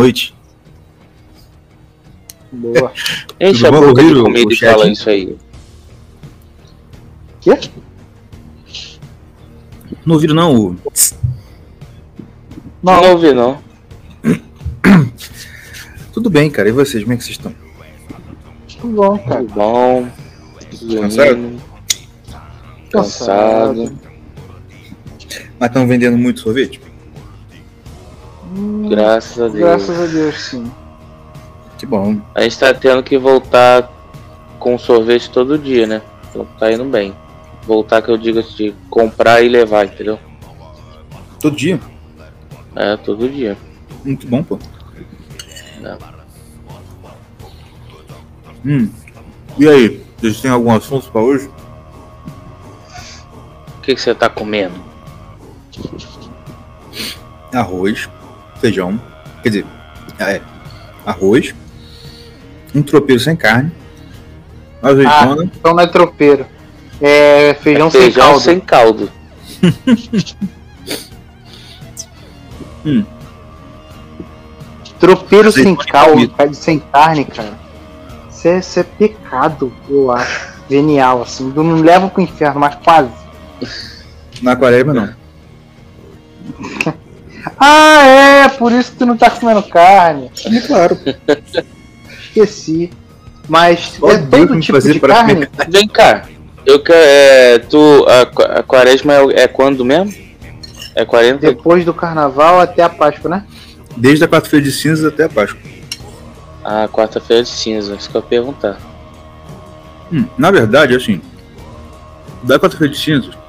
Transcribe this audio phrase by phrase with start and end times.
[0.00, 0.34] boa noite.
[2.52, 2.92] Boa.
[3.40, 4.72] Enche Tudo a boca de comida o e chat?
[4.72, 5.36] fala isso aí.
[7.40, 7.58] Quê?
[10.04, 10.54] Não ouviram não?
[10.56, 10.76] o-
[12.82, 13.62] Não, não ouvi, não.
[16.12, 16.68] Tudo bem, cara.
[16.68, 17.54] E vocês, como é que vocês estão?
[18.80, 19.44] Tudo bom, cara.
[19.44, 20.08] Tudo bom.
[21.00, 21.28] Cansado?
[21.28, 21.62] Dormindo.
[22.90, 23.98] Cansado.
[25.58, 26.80] Mas estão vendendo muito sorvete?
[28.90, 29.58] Graças a Deus.
[29.60, 30.72] Graças a Deus, sim.
[31.78, 32.20] Que bom.
[32.34, 33.88] A gente tá tendo que voltar
[34.58, 36.02] com sorvete todo dia, né?
[36.28, 37.14] Então tá indo bem.
[37.62, 40.18] Voltar que eu digo de comprar e levar, entendeu?
[41.38, 41.80] Todo dia?
[42.74, 43.56] É, todo dia.
[44.04, 44.58] Muito bom, pô.
[45.80, 45.98] Não.
[48.66, 48.90] Hum.
[49.56, 51.48] E aí, vocês têm algum assunto pra hoje?
[53.78, 54.74] O que, que você tá comendo?
[57.52, 58.08] Arroz,
[58.60, 59.00] feijão.
[59.42, 59.66] Quer dizer,
[60.18, 60.40] é.
[61.04, 61.54] Arroz.
[62.74, 63.72] Um tropeiro sem carne.
[64.82, 65.44] Azeitona.
[65.44, 66.46] Então não é tropeiro.
[67.00, 69.10] É feijão, É feijão sem caldo.
[69.60, 69.70] sem
[70.00, 70.36] caldo.
[74.98, 77.58] Tropeiro sem Azeitona e caldo, sem carne, cara.
[78.30, 80.50] Isso é, isso é pecado, eu acho.
[80.68, 81.52] Genial, assim.
[81.54, 83.10] Não leva pro inferno, mas quase.
[84.40, 85.14] Na quaresma, não.
[87.62, 90.30] Ah, é, por isso que tu não tá comendo carne.
[90.46, 90.98] É claro.
[92.22, 92.90] Esqueci.
[93.46, 95.46] Mas Ó, é todo tipo fazer de carne.
[95.46, 96.24] comer Vem cá.
[96.64, 96.98] Eu quero.
[96.98, 98.06] É, tu.
[98.08, 100.14] A, a quaresma é, é quando mesmo?
[100.94, 101.46] É 40?
[101.46, 103.44] Depois do carnaval até a Páscoa, né?
[103.96, 105.60] Desde a quarta-feira de cinzas até a Páscoa.
[106.64, 107.94] Ah, quarta-feira de cinza.
[107.94, 108.78] Isso que eu ia perguntar.
[110.12, 111.20] Hum, na verdade, assim.
[112.42, 113.39] Da quarta-feira de cinzas.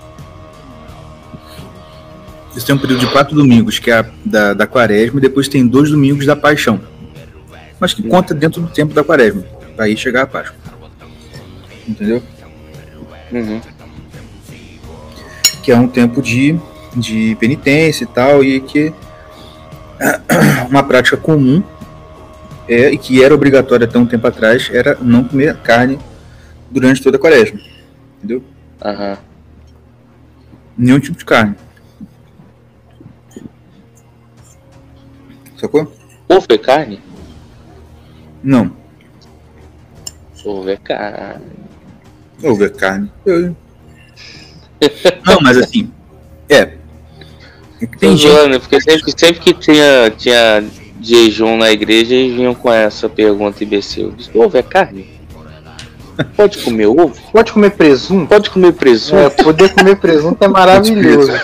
[2.52, 5.48] Eles têm um período de quatro domingos, que é a da, da quaresma, e depois
[5.48, 6.82] tem dois domingos da paixão.
[7.80, 9.42] Mas que conta dentro do tempo da quaresma.
[9.76, 10.58] Pra aí chegar a Páscoa.
[11.88, 12.22] Entendeu?
[13.32, 13.62] Uhum.
[15.64, 16.60] que é um tempo de,
[16.94, 18.94] de penitência e tal, e que
[20.70, 21.64] uma prática comum
[22.68, 25.98] é, e que era obrigatória até um tempo atrás era não comer carne
[26.70, 27.60] durante toda a quaresma.
[28.18, 28.44] Entendeu?
[28.84, 29.18] Aham.
[30.78, 31.56] Nenhum tipo de carne.
[35.62, 35.92] Sacou?
[36.28, 37.00] Ovo é carne?
[38.44, 38.72] Não.
[40.44, 41.46] Ovo é carne.
[42.44, 43.12] Ovo é carne.
[43.24, 43.56] Eu-
[45.24, 45.92] Não, mas assim.
[46.50, 46.74] É.
[47.80, 48.58] É Tem gente.
[48.60, 50.64] porque sempre, sempre que tinha, tinha
[51.00, 54.16] jejum na igreja, eles vinham com essa pergunta imbecil.
[54.34, 55.08] Ovo é carne?
[56.36, 57.14] Pode comer ovo?
[57.32, 58.28] Pode comer presunto?
[58.28, 59.18] Pode comer presunto?
[59.18, 61.32] É, poder comer presunto é maravilhoso.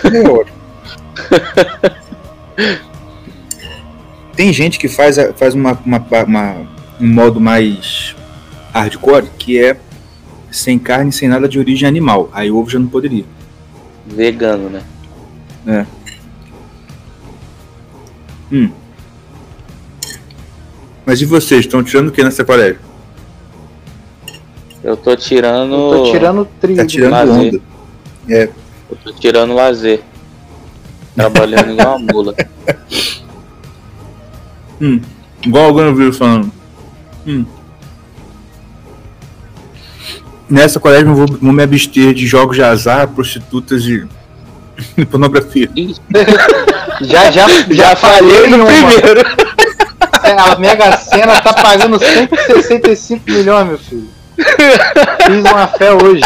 [4.38, 4.42] É.
[4.42, 6.56] Tem gente que faz, faz uma, uma- uma-
[7.00, 8.14] um modo mais
[8.72, 9.76] hardcore, que é
[10.50, 12.30] sem carne, sem nada de origem animal.
[12.32, 13.24] Aí o ovo já não poderia.
[14.06, 14.82] Vegano, né?
[21.04, 21.60] Mas e vocês?
[21.60, 22.80] Estão tirando o que nessa quaresma?
[24.84, 25.74] Eu tô tirando.
[25.74, 26.78] Eu tô tirando o trigo.
[26.78, 27.54] Tá tirando lazer.
[27.54, 27.60] onda.
[28.90, 30.02] Eu tô tirando lazer.
[31.14, 32.34] Trabalhando igual uma mula.
[34.80, 35.00] Hum,
[35.44, 36.52] igual alguém viu falando.
[37.26, 37.44] Hum.
[40.48, 44.06] Nessa quaresma eu vou, vou me abster de jogos de azar, prostitutas e
[45.06, 45.70] pornografia.
[45.76, 45.94] Ih,
[47.00, 49.22] Já, já, já falhei no primeiro.
[50.36, 54.08] A Mega Sena tá pagando 165 milhões, meu filho.
[54.36, 56.22] Fiz uma fé hoje.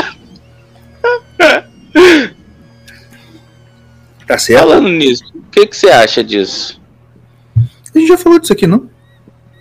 [4.26, 4.60] Tá certo?
[4.60, 6.80] falando nisso, o que, que você acha disso?
[7.94, 8.88] A gente já falou disso aqui, não?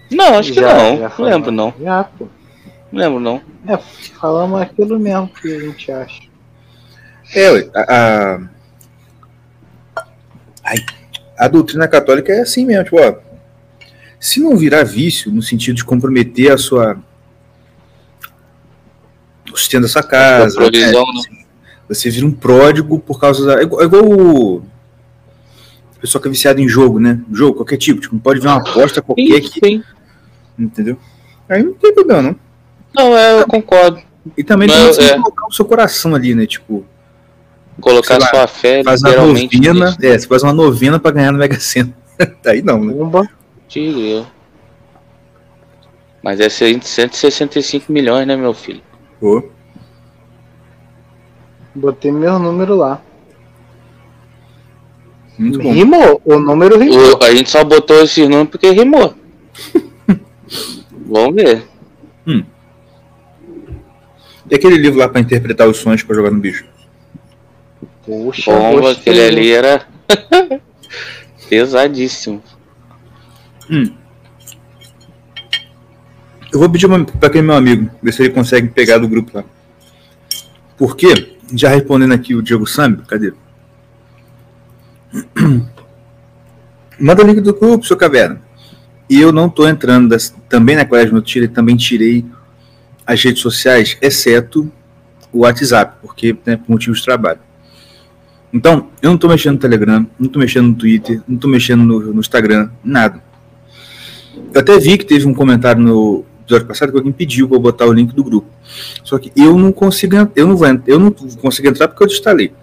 [0.09, 0.97] Não, acho que Já- não.
[0.97, 1.73] já Não lembro, não.
[1.81, 2.27] Já, pô.
[2.91, 3.41] Não lembro, não.
[3.67, 3.77] É,
[4.19, 6.21] falamos aquilo mesmo que a gente acha.
[7.33, 8.39] É, ué, a, a,
[10.63, 10.77] Ai,
[11.37, 13.15] a doutrina católica é assim mesmo, tipo, ó,
[14.19, 16.97] se não virar vício, no sentido de comprometer a sua
[19.51, 21.21] o sustento da sua casa, Sua provisão, né?
[21.31, 21.45] né?
[21.89, 23.59] você vira um pródigo por causa da.
[23.59, 24.63] É igual, é igual o
[26.01, 27.19] pessoal que é viciado em jogo, né?
[27.31, 29.59] Jogo, qualquer tipo, tipo, não pode ver uma aposta qualquer Sim, que.
[29.65, 29.83] sim.
[30.57, 30.97] Entendeu?
[31.47, 32.35] Aí não tem problema, não.
[32.93, 34.01] Não, é, eu concordo.
[34.37, 35.15] E também Não, tem que é.
[35.17, 36.45] colocar o seu coração ali, né?
[36.45, 36.85] Tipo,
[37.79, 39.85] Colocar lá, sua fé faz uma novena.
[39.85, 39.97] nisso.
[40.01, 41.93] É, você faz uma novena pra ganhar no Mega Sena.
[42.45, 42.93] Aí não, né?
[42.93, 43.27] Pumba.
[43.67, 44.27] Digo eu.
[46.21, 48.81] Mas é 165 milhões, né, meu filho?
[49.19, 49.43] Pô.
[51.73, 53.01] Botei meu número lá.
[55.41, 55.73] Muito bom.
[55.73, 57.17] Rimou, o número rimou.
[57.17, 59.15] O, a gente só botou esse número porque rimou.
[61.07, 61.63] Vamos ver.
[62.27, 62.43] Hum.
[64.49, 66.63] E aquele livro lá para interpretar os sonhos para jogar no bicho?
[68.05, 69.87] Poxa, Bomba, aquele ali era
[71.49, 72.43] pesadíssimo.
[73.67, 73.91] Hum.
[76.53, 79.43] Eu vou pedir para aquele meu amigo, ver se ele consegue pegar do grupo lá.
[80.77, 83.33] Porque, já respondendo aqui o Diego Sambi, cadê?
[86.99, 88.41] Manda o link do grupo, seu caverna.
[89.09, 92.25] E eu não estou entrando das, também na Colégio Notícia, também tirei
[93.05, 94.71] as redes sociais, exceto
[95.33, 97.39] o WhatsApp, porque né, por motivos de trabalho.
[98.53, 101.83] Então, eu não estou mexendo no Telegram, não estou mexendo no Twitter, não estou mexendo
[101.83, 103.23] no, no, Instagram, nada.
[104.53, 107.61] Eu até vi que teve um comentário no episódio passado que alguém pediu para eu
[107.61, 108.49] botar o link do grupo.
[109.03, 112.53] Só que eu não consigo, eu não vou, eu não consigo entrar porque eu desinstalei.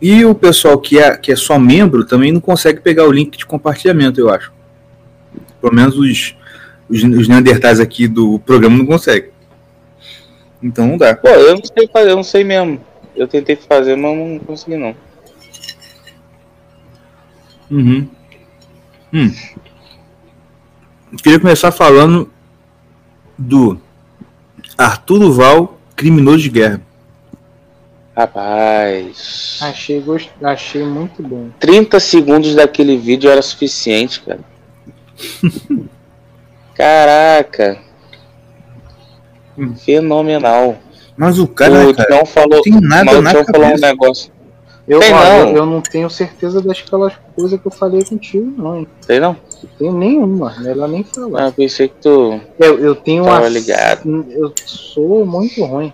[0.00, 3.36] E o pessoal que é, que é só membro também não consegue pegar o link
[3.36, 4.52] de compartilhamento, eu acho.
[5.60, 6.34] Pelo menos os,
[6.88, 9.30] os, os neandertais aqui do programa não conseguem.
[10.62, 11.14] Então não dá.
[11.14, 12.80] Pô, eu não sei fazer, eu não sei mesmo.
[13.14, 14.94] Eu tentei fazer, mas não consegui não.
[17.70, 18.08] Uhum.
[19.12, 19.32] Hum.
[21.22, 22.30] Queria começar falando
[23.36, 23.80] do
[24.78, 26.80] Arturo Val, criminoso de guerra.
[28.16, 29.58] Rapaz.
[29.62, 30.30] Achei, gost...
[30.42, 31.50] Achei muito bom.
[31.58, 34.40] 30 segundos daquele vídeo era suficiente, cara.
[36.74, 37.78] Caraca.
[39.56, 39.74] Hum.
[39.76, 40.78] Fenomenal.
[41.16, 44.32] Mas o cara, o cara falou, não tem nada na falou um negócio.
[44.88, 45.48] Eu, tem, não.
[45.48, 48.78] Eu, eu, não tenho certeza daquelas coisas que eu falei contigo, não.
[48.78, 48.88] Hein?
[49.06, 49.36] Tem não?
[49.62, 51.46] Não tenho nenhuma, melhor nem falar.
[51.46, 52.40] Ah, pensei que tu.
[52.58, 53.48] Eu, eu tenho uma.
[53.48, 54.26] Ligado.
[54.30, 55.92] Eu sou muito ruim.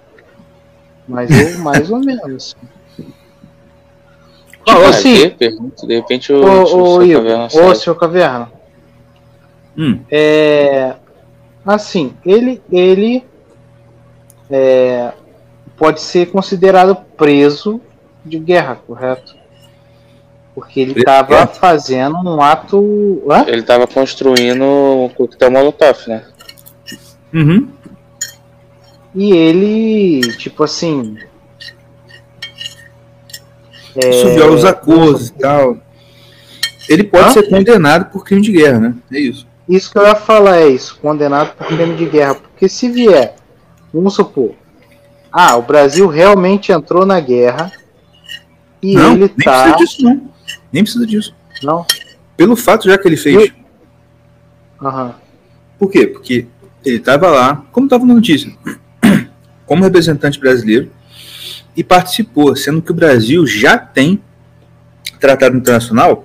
[1.08, 2.56] Mas eu mais ou menos.
[4.69, 5.35] Ah, sim.
[5.87, 7.49] De repente o, o, o, o, Caverna.
[7.53, 8.53] Ô, seu Caverna.
[9.76, 10.00] Hum.
[10.11, 10.94] É.
[11.64, 12.62] Assim, ele.
[12.70, 13.25] ele
[14.50, 15.12] é,
[15.76, 17.81] pode ser considerado preso
[18.25, 19.37] de guerra, correto?
[20.55, 23.23] Porque ele estava fazendo um ato.
[23.31, 23.44] Hã?
[23.47, 26.25] Ele estava construindo um coquetel molotov, né?
[27.32, 27.69] Uhum.
[29.16, 31.16] E ele, tipo assim.
[33.96, 34.34] É...
[34.34, 35.78] Viola os acordos e tal.
[36.88, 38.94] Ele pode ser condenado por crime de guerra, né?
[39.10, 39.46] É isso.
[39.68, 42.36] Isso que eu ia falar é isso, condenado por crime de guerra.
[42.36, 43.34] Porque se vier
[43.96, 44.54] Vamos supor.
[45.32, 47.72] Ah, o Brasil realmente entrou na guerra
[48.82, 49.62] e não, ele nem tá.
[49.62, 50.30] Precisa disso, não.
[50.70, 51.34] Nem precisa disso.
[51.62, 51.87] Não.
[52.37, 53.50] Pelo fato já que ele fez.
[54.82, 55.14] Aham.
[55.78, 56.06] Por quê?
[56.06, 56.46] Porque
[56.85, 58.52] ele estava lá, como estava na notícia,
[59.66, 60.90] como representante brasileiro
[61.76, 64.20] e participou, sendo que o Brasil já tem
[65.20, 66.25] tratado internacional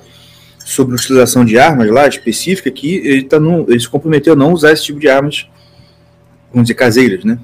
[0.59, 4.53] sobre utilização de armas lá específica que ele, tá no, ele se comprometeu a não
[4.53, 5.49] usar esse tipo de armas,
[6.51, 7.37] vamos dizer, caseiras, né?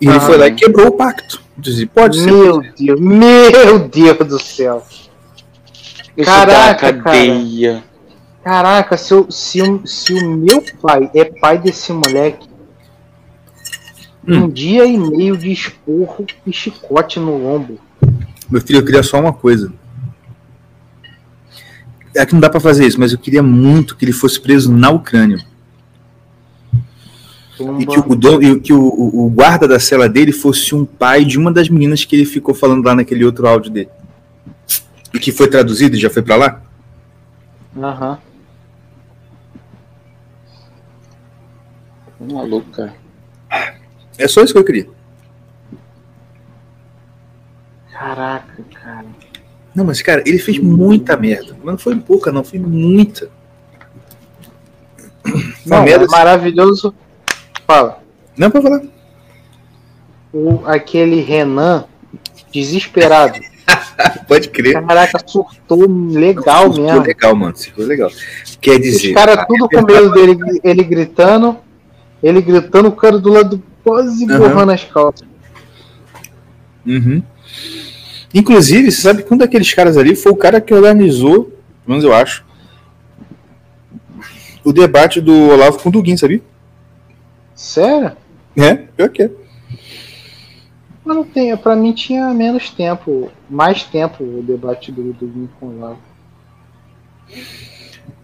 [0.00, 0.12] E ah.
[0.12, 1.42] ele foi lá e quebrou o pacto.
[1.94, 2.30] Pode ser.
[2.30, 4.84] Meu Deus, meu Deus do céu.
[6.24, 7.82] Caraca, cara.
[8.44, 12.46] Caraca, se, eu, se, se o meu pai é pai desse moleque,
[14.26, 14.44] hum.
[14.44, 17.78] um dia e meio de esporro e chicote no ombro.
[18.50, 19.72] Meu filho, eu queria só uma coisa.
[22.14, 24.72] É que não dá para fazer isso, mas eu queria muito que ele fosse preso
[24.72, 25.44] na Ucrânia.
[27.78, 31.38] E que, o, e que o, o, guarda da cela dele fosse um pai de
[31.38, 33.88] uma das meninas que ele ficou falando lá naquele outro áudio dele.
[35.12, 36.62] E que foi traduzido e já foi para lá?
[37.76, 38.18] Aham.
[42.20, 42.34] Uhum.
[42.34, 42.94] Maluco, cara.
[44.18, 44.88] É só isso que eu queria.
[47.92, 49.06] Caraca, cara.
[49.74, 51.54] Não, mas, cara, ele fez muita merda.
[51.58, 53.30] Mas não foi pouca, não, foi muita.
[55.66, 56.94] Não, merda, é maravilhoso.
[57.66, 58.02] Fala.
[58.36, 58.82] Não, pra falar.
[60.32, 61.84] O, aquele Renan,
[62.50, 63.40] desesperado.
[64.28, 64.74] Pode crer.
[64.74, 67.02] Caraca, surtou legal surtou mesmo.
[67.02, 67.56] legal, mano.
[67.56, 68.10] Surtou legal.
[68.60, 69.08] Quer dizer.
[69.08, 71.58] Os caras tudo com medo dele, ele gritando.
[72.22, 74.36] Ele gritando, o cara do lado quase uhum.
[74.36, 75.28] borrando as calças.
[76.84, 77.22] Uhum.
[78.34, 82.04] Inclusive, você sabe que um daqueles caras ali foi o cara que organizou, pelo menos
[82.04, 82.44] eu acho,
[84.64, 86.42] o debate do Olavo com o Duguin, sabia?
[87.54, 88.16] Sério?
[88.56, 89.30] É, pior que é.
[91.04, 95.78] Mas não tem, pra mim tinha menos tempo, mais tempo o debate do, do Lincoln
[95.78, 95.96] lá.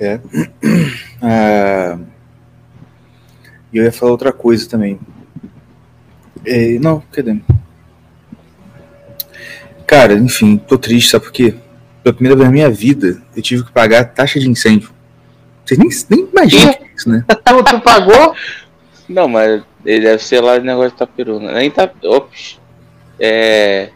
[0.01, 0.21] É.
[1.25, 1.97] Ah,
[3.73, 4.99] e eu ia falar outra coisa também.
[6.45, 7.37] É, não, cadê?
[9.87, 11.55] Cara, enfim, tô triste, sabe por quê?
[12.03, 14.91] pela primeira vez na minha vida, eu tive que pagar taxa de incêndio.
[15.65, 17.25] Vocês nem, nem imaginam isso, né?
[17.29, 18.35] tu, tu pagou?
[19.09, 21.53] Não, mas ele deve ser lá de negócio de Tapiruna.
[21.53, 21.89] Nem tá.
[22.05, 22.61] Ops.
[23.21, 23.91] É.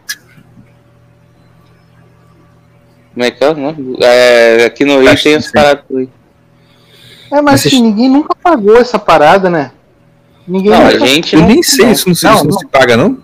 [3.13, 3.97] Como é que é o nome?
[4.01, 6.09] É, aqui no Rio tem as paradas aí.
[7.31, 9.71] É, mas assim, ninguém nunca pagou essa parada, né?
[10.47, 12.67] Ninguém não, a gente Eu nem sei, isso não, se, não, isso não, não se
[12.67, 13.17] paga, não?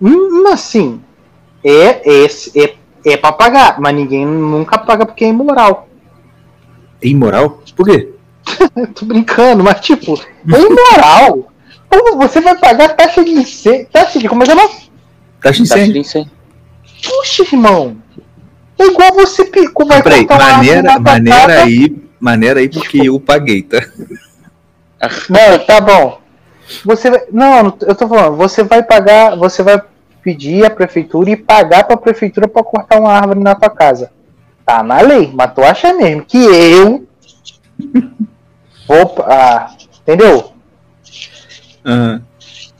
[0.00, 1.00] Hum, assim,
[1.62, 5.88] é, é, é, é pra pagar, mas ninguém nunca paga porque é imoral.
[7.02, 7.62] É imoral?
[7.76, 8.08] Por quê?
[8.94, 11.52] Tô brincando, mas tipo, é imoral.
[11.88, 13.86] Como você vai pagar taxa de incêndio?
[13.92, 14.68] Taxa de como é que é
[15.40, 16.30] Taxa de incêndio.
[17.02, 17.96] Puxa, irmão.
[18.78, 23.82] É igual você como vai Peraí, maneira, maneira aí, maneira aí porque eu paguei, tá?
[25.28, 26.25] Não, tá bom.
[26.84, 29.80] Você vai, não, eu tô falando, você vai pagar, você vai
[30.22, 34.10] pedir à prefeitura e pagar para a prefeitura para cortar uma árvore na tua casa.
[34.64, 37.06] Tá na lei, mas tu acha mesmo que eu
[38.88, 40.52] vou, ah, entendeu?
[41.84, 42.20] Uhum.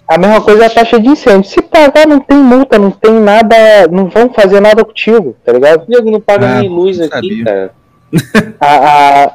[0.09, 1.50] A mesma coisa é a taxa de incêndio.
[1.50, 3.57] Se pagar, não tem multa, não tem nada.
[3.90, 5.85] Não vão fazer nada contigo, tá ligado?
[5.87, 7.73] Diego não paga ah, nem luz aqui, cara.
[8.61, 9.33] a, a,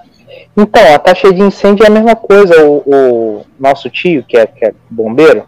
[0.56, 2.66] então, a taxa de incêndio é a mesma coisa.
[2.66, 5.46] O, o nosso tio, que é, que é bombeiro,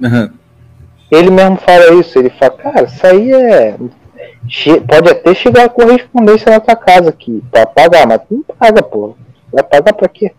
[0.00, 0.30] uhum.
[1.10, 2.18] ele mesmo fala isso.
[2.18, 3.76] Ele fala, cara, isso aí é.
[4.86, 8.82] Pode até chegar a correspondência na tua casa aqui pra pagar, mas tu não paga,
[8.82, 9.16] pô.
[9.52, 10.32] Vai pagar pra quê?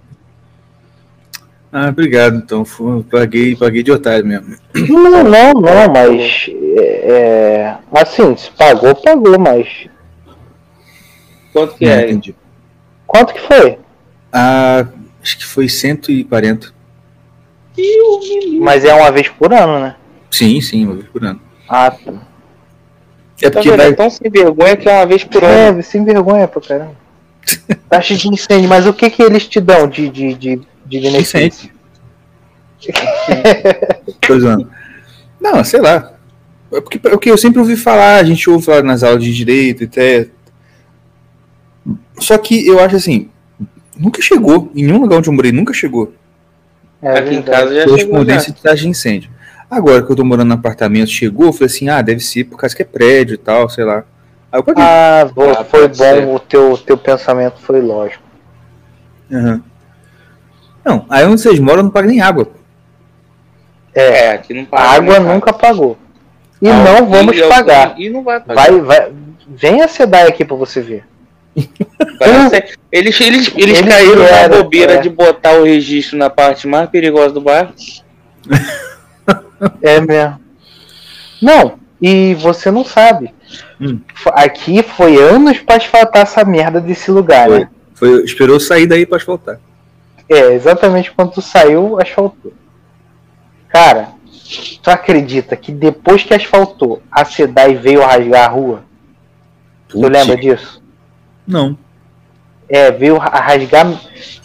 [1.72, 2.38] Ah, obrigado.
[2.38, 2.63] Então,
[3.12, 4.56] paguei, paguei de otário mesmo.
[4.88, 6.50] Não, não, não, mas.
[6.77, 9.89] É, é, assim, se pagou, pagou, mas.
[11.51, 12.04] Quanto que é?
[12.04, 12.06] é?
[12.06, 12.36] Entendi.
[13.08, 13.78] Quanto que foi?
[14.32, 14.86] Ah,
[15.22, 16.74] acho que foi 140.
[18.60, 19.96] Mas é uma vez por ano, né?
[20.32, 21.42] Sim, sim, uma vez por ano.
[21.68, 22.14] Ah, tá.
[23.42, 23.88] É porque tá vai...
[23.88, 25.80] é tão sem vergonha que é uma vez por ano.
[25.80, 26.96] É, sem vergonha pra caramba.
[27.90, 31.70] Taxa de incêndio, mas o que que eles te dão de, de, de de benefício.
[35.42, 36.14] Não, sei lá.
[36.72, 39.24] É porque, é o que eu sempre ouvi falar, a gente ouve falar nas aulas
[39.24, 40.28] de direito e até.
[42.19, 43.29] Só que eu acho assim,
[43.98, 46.13] nunca chegou, em nenhum lugar onde eu morei, nunca chegou.
[47.01, 49.29] É, Aqui em casa já correspondência de taxa de incêndio.
[49.69, 52.57] Agora que eu tô morando no apartamento, chegou, eu falei assim, ah, deve ser por
[52.57, 54.03] causa que é prédio e tal, sei lá.
[54.51, 54.84] Aí eu paguei.
[54.84, 55.29] Ah,
[55.60, 56.27] ah foi bom, ser.
[56.27, 58.24] o teu, teu pensamento foi lógico.
[59.29, 59.62] Uhum.
[60.84, 62.48] Não, aí onde vocês moram não paga nem água.
[63.93, 64.84] É, aqui não paga.
[64.84, 65.98] Água nunca pagou.
[66.62, 68.00] E ah, não vamos e pagar.
[68.00, 68.72] E não vai pagar.
[68.72, 69.13] Vai, vai,
[69.48, 71.05] vem a SEDAI aqui pra você ver.
[72.92, 75.02] Eles, eles, eles, caíram na bobeira é.
[75.02, 77.74] de botar o registro na parte mais perigosa do bairro.
[79.82, 80.40] É mesmo.
[81.42, 83.34] Não, e você não sabe.
[83.80, 84.00] Hum.
[84.34, 87.60] Aqui foi anos pra asfaltar essa merda desse lugar, foi.
[87.60, 87.70] né?
[87.94, 89.60] Foi, esperou sair daí pra asfaltar.
[90.30, 92.54] É, exatamente quando tu saiu, asfaltou.
[93.70, 94.10] Cara,
[94.82, 98.84] tu acredita que depois que asfaltou, a SEDAI veio rasgar a rua?
[99.88, 100.02] Putz.
[100.02, 100.85] Tu lembra disso?
[101.48, 101.78] Não.
[102.68, 103.94] É, veio a rasgar,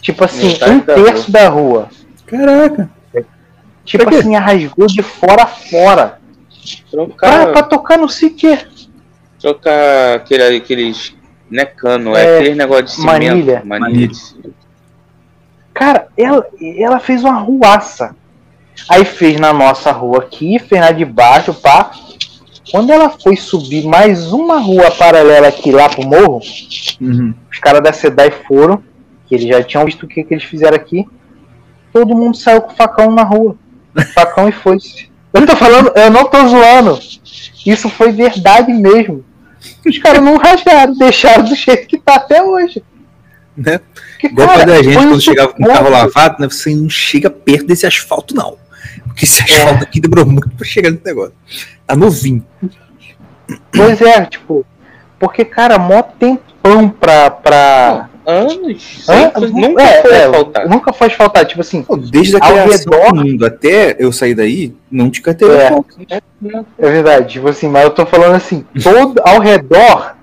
[0.01, 1.89] tipo assim, um terço da rua.
[2.25, 2.89] Caraca.
[3.83, 6.19] Tipo assim, rasgou de fora a fora.
[6.89, 7.43] Trocar...
[7.43, 8.57] Pra, pra tocar no Sique.
[9.39, 11.15] Trocar aquele, aqueles.
[11.49, 13.11] Não é cano, é, é aquele negócio de cimento.
[13.11, 13.61] Manilha.
[13.65, 13.89] manilha.
[13.89, 14.11] manilha.
[15.73, 16.45] Cara, ela,
[16.77, 18.15] ela fez uma ruaça.
[18.89, 21.91] Aí fez na nossa rua aqui, fez na de baixo, pá.
[22.69, 26.39] Quando ela foi subir mais uma rua paralela aqui lá pro morro,
[26.99, 27.33] uhum.
[27.51, 28.83] os caras da SEDAI foram,
[29.27, 31.05] que eles já tinham visto o que, que eles fizeram aqui.
[31.91, 33.55] Todo mundo saiu com facão na rua.
[34.13, 35.11] Facão e foi-se.
[35.33, 36.97] Eu tô falando, eu não tô zoando.
[37.65, 39.25] Isso foi verdade mesmo.
[39.85, 42.83] Os caras não rasgaram, deixaram do jeito que tá até hoje.
[43.55, 43.79] Né?
[43.93, 46.89] Porque, Igual cara, quando a gente, quando chegava com o carro lavado, né, você não
[46.89, 48.57] chega perto desse asfalto, não.
[49.11, 49.83] Porque esse asfalto é.
[49.83, 51.33] aqui demorou muito pra chegar nesse negócio.
[51.85, 52.45] Tá novinho.
[53.71, 54.65] Pois é, tipo,
[55.19, 57.29] porque, cara, mó tempão pra.
[57.29, 58.09] pra...
[58.23, 59.05] Anos?
[59.51, 60.69] nunca é, foi é, asfaltado.
[60.69, 61.85] Nunca foi asfaltado, tipo assim.
[62.09, 66.21] Desde a criação redor, do mundo até eu sair daí, não tinha teve é,
[66.77, 70.15] é verdade, tipo assim, mas eu tô falando assim, todo ao redor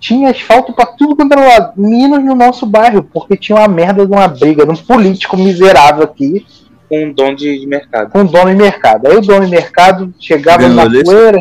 [0.00, 4.04] tinha asfalto para tudo quanto era lado, menos no nosso bairro, porque tinha uma merda
[4.04, 6.44] de uma briga de um político miserável aqui.
[6.92, 8.10] Com um dono de, de mercado.
[8.10, 9.08] Com um dono de mercado.
[9.08, 11.38] Aí o dono de mercado chegava na poeira,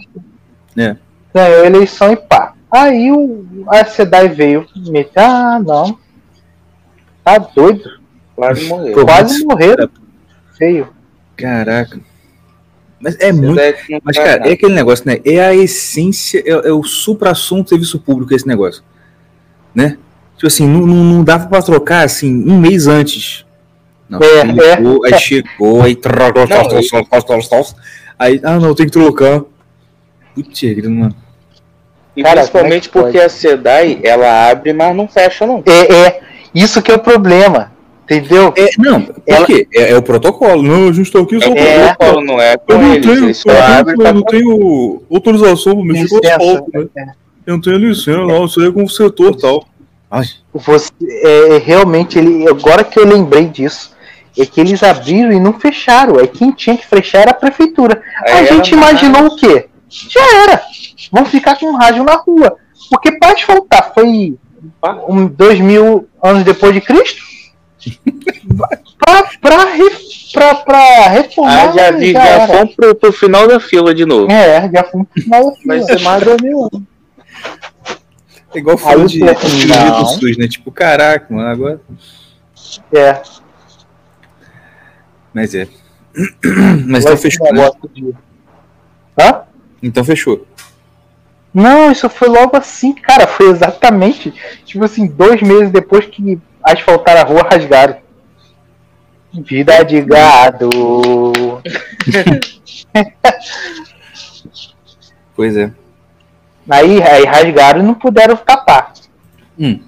[0.77, 0.95] é.
[1.33, 2.53] ganhou a eleição e pá.
[2.71, 5.99] Aí o, a SEDAI veio meter, ah, não.
[7.21, 7.99] Tá doido.
[8.33, 9.05] Quase morreu.
[9.05, 9.89] Quase morreram.
[10.57, 10.87] Feio.
[11.35, 11.99] Caraca.
[12.97, 13.59] Mas é muito.
[14.05, 14.49] Mas, cara, nada.
[14.49, 15.19] é aquele negócio, né?
[15.25, 18.81] É a essência, é, é o supra-assunto do serviço público esse negócio.
[19.75, 19.97] Né?
[20.37, 23.45] Tipo assim, não, não, não dava pra trocar assim um mês antes.
[24.11, 25.13] Não, é, chegou, é.
[25.13, 26.43] aí chegou, aí trocou,
[28.19, 29.41] aí, ah não, tem que trocar.
[30.35, 31.15] Putz, mano.
[32.15, 35.63] E Cara, principalmente é porque a SEDAI, ela abre, mas não fecha, não.
[35.65, 36.21] É, é.
[36.53, 37.71] Isso que é o problema.
[38.03, 38.53] Entendeu?
[38.57, 39.45] É, não, por ela...
[39.45, 39.65] quê?
[39.73, 40.61] É, é, o protocolo.
[40.61, 43.43] Não, a gente tá aqui só é, o protocolo, não é eu não tenho, eles
[43.45, 46.87] eu, abre, eu, tá não tenho autorização pra mexer com né?
[46.97, 47.03] É.
[47.45, 49.65] Eu não tenho licença, não, isso aí é com o setor tal.
[50.09, 50.25] Ai.
[50.53, 53.95] Você, é, realmente, ele, agora que eu lembrei disso,
[54.37, 56.19] é que eles abriram e não fecharam.
[56.19, 58.01] É quem tinha que fechar era a prefeitura.
[58.25, 59.67] É, a gente imaginou o quê?
[59.89, 60.61] Já era.
[61.11, 62.55] Vão ficar com um rádio na rua.
[62.89, 64.37] Porque para asfaltar foi
[65.07, 67.21] um, dois mil anos depois de Cristo?
[68.99, 69.65] pra, pra,
[70.33, 71.69] pra, pra reformar.
[71.69, 74.31] Ah, já, vi, já, já fomos pro, pro final da fila de novo.
[74.31, 75.77] É, já fomos pro final da fila.
[75.77, 76.81] Vai ser mais dois mil anos.
[78.53, 80.47] É igual falou de, de do SUS, né?
[80.47, 81.81] Tipo, caraca, mano, agora.
[82.93, 83.21] É.
[85.33, 85.67] Mas é.
[86.87, 87.53] Mas então fechou.
[87.53, 87.69] Né?
[87.93, 88.13] De...
[89.19, 89.41] Hã?
[89.81, 90.45] Então fechou.
[91.53, 93.27] Não, isso foi logo assim, cara.
[93.27, 94.33] Foi exatamente,
[94.65, 97.97] tipo assim, dois meses depois que asfaltaram a rua, rasgaram.
[99.33, 100.69] Vida de gado.
[105.35, 105.71] pois é.
[106.69, 108.93] Aí, aí rasgaram e não puderam tapar.
[109.59, 109.79] Hum.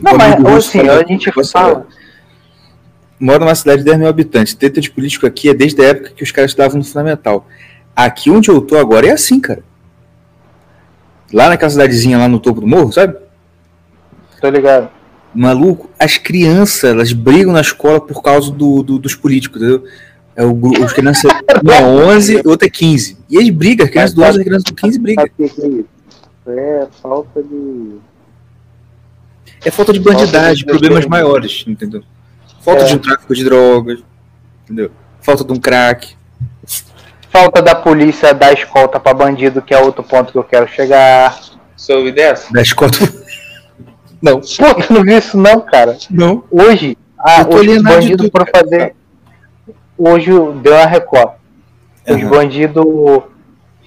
[0.00, 1.86] Não, mas assim, a gente fala.
[3.22, 4.52] Moro numa cidade de 10 mil habitantes.
[4.52, 7.46] Treta de político aqui é desde a época que os caras estavam no Fundamental.
[7.94, 9.62] Aqui onde eu tô agora é assim, cara.
[11.32, 13.16] Lá naquela cidadezinha lá no topo do morro, sabe?
[14.40, 14.90] Tô ligado.
[15.32, 19.84] Maluco, as crianças, elas brigam na escola por causa do, do dos políticos, entendeu?
[20.34, 21.30] É o grupo, as crianças,
[21.62, 23.18] uma é 11 e outra é 15.
[23.30, 25.24] E eles brigam, as crianças do 11 e as crianças do 15 brigam.
[25.24, 27.98] É, é falta de.
[29.64, 32.02] É falta de bandidagem, problemas maiores, entendeu?
[32.62, 32.86] Falta é.
[32.86, 33.98] de um tráfico de drogas,
[34.64, 34.90] entendeu?
[35.20, 36.16] Falta de um crack.
[37.28, 41.38] Falta da polícia dar escolta para bandido, que é outro ponto que eu quero chegar.
[41.76, 42.52] Soube dessa?
[42.52, 42.98] Da escolta.
[44.22, 44.40] Não.
[44.40, 45.98] Pô, não vi isso não, cara.
[46.08, 46.44] Não.
[46.48, 48.94] Hoje, ah, hoje os bandidos foram fazer.
[49.98, 50.30] Hoje
[50.62, 51.32] deu a Record.
[52.08, 52.16] Uhum.
[52.16, 52.84] Os bandidos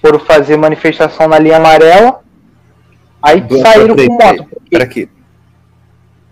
[0.02, 2.20] foram fazer manifestação na linha amarela.
[3.22, 4.44] Aí Boa, saíram com moto.
[4.44, 5.08] Porque, pra quê?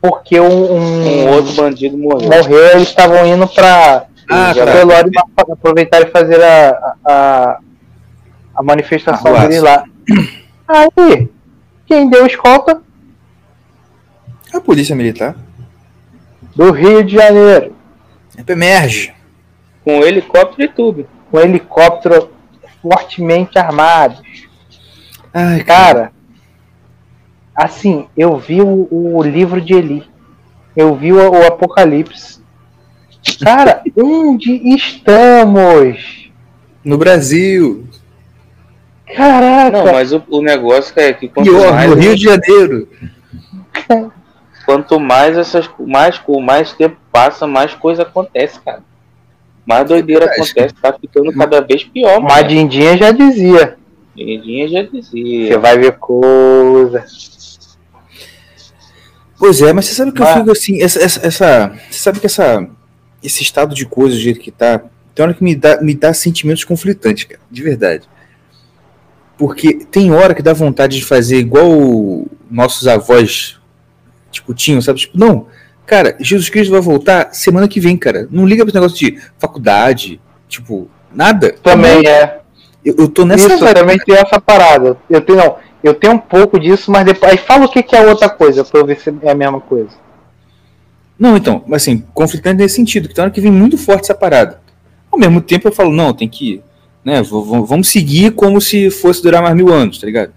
[0.04, 2.28] Porque um, um, um outro bandido morreu.
[2.28, 5.24] Morreu, eles estavam indo pra ah, velório tá.
[5.50, 7.58] aproveitar e fazer a, a,
[8.54, 9.84] a manifestação deles lá.
[10.68, 11.30] Aí,
[11.86, 12.82] quem deu escolta?
[14.52, 15.34] A polícia militar.
[16.54, 17.74] Do Rio de Janeiro.
[18.46, 19.14] Emerge.
[19.82, 21.08] Com helicóptero e tudo.
[21.30, 22.30] Com helicóptero
[22.82, 24.20] fortemente armados.
[25.32, 25.94] Ai, cara.
[25.94, 26.12] cara.
[27.54, 30.04] Assim, eu vi o, o, livro de Eli.
[30.76, 32.40] Eu vi o, o Apocalipse.
[33.42, 36.30] Cara, onde estamos?
[36.84, 37.86] No Brasil.
[39.14, 39.84] Caraca.
[39.84, 42.88] Não, mas o, o negócio é que quanto Pior, mais no Rio de Janeiro.
[44.64, 48.82] Quanto mais essas mais mais tempo passa, mais coisa acontece, cara.
[49.66, 52.20] Mais doideira acontece, tá ficando cada vez pior.
[52.20, 53.76] Mas Dindinha já dizia.
[54.16, 55.48] Dindinha já dizia.
[55.48, 57.04] Você vai ver coisa.
[59.38, 62.27] Pois é, mas você sabe que eu fico assim, essa, essa, essa, você sabe que
[62.27, 62.68] essa
[63.23, 64.83] esse estado de coisa do jeito que tá,
[65.14, 68.07] tem hora que me dá, me dá sentimentos conflitantes, cara, de verdade.
[69.38, 73.59] Porque tem hora que dá vontade de fazer igual nossos avós
[74.31, 75.01] tipo, tinham, sabe?
[75.01, 75.47] Tipo, não,
[75.87, 78.29] cara, Jesus Cristo vai voltar semana que vem, cara.
[78.31, 81.53] Não liga pro negócio de faculdade, tipo, nada.
[81.62, 82.40] Também é.
[82.85, 83.55] Eu, eu tô nessa.
[83.55, 84.99] Isso, também tem essa parada.
[85.09, 87.33] Eu tenho, não, eu tenho um pouco disso, mas depois.
[87.33, 89.61] Aí fala o que, que é outra coisa, pra eu ver se é a mesma
[89.61, 89.90] coisa.
[91.18, 94.62] Não, então, assim, conflitante nesse sentido, que tem hora que vem muito forte essa parada.
[95.12, 96.62] Ao mesmo tempo eu falo, não, tem que.
[97.05, 100.33] Né, vamos seguir como se fosse durar mais mil anos, tá ligado?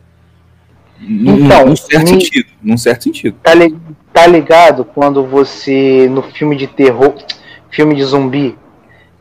[1.01, 2.07] Então, num certo me...
[2.07, 2.49] sentido.
[2.61, 3.37] Num certo sentido.
[3.41, 3.73] Tá, li...
[4.11, 7.15] tá ligado quando você, no filme de terror,
[7.71, 8.57] filme de zumbi,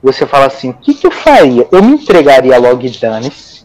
[0.02, 1.68] você fala assim, o que, que eu faria?
[1.70, 3.55] Eu me entregaria logo e dane-se.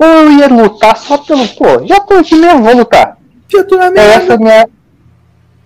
[0.00, 3.18] Ou eu ia lutar só pelo, pô, já tô aqui mesmo, vou lutar.
[3.52, 4.14] Já tô na é merda.
[4.14, 4.68] Essa minha,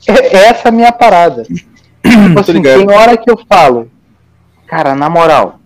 [0.08, 1.44] é essa a minha parada.
[2.02, 3.88] tipo assim, tem hora que eu falo,
[4.66, 5.60] cara, na moral,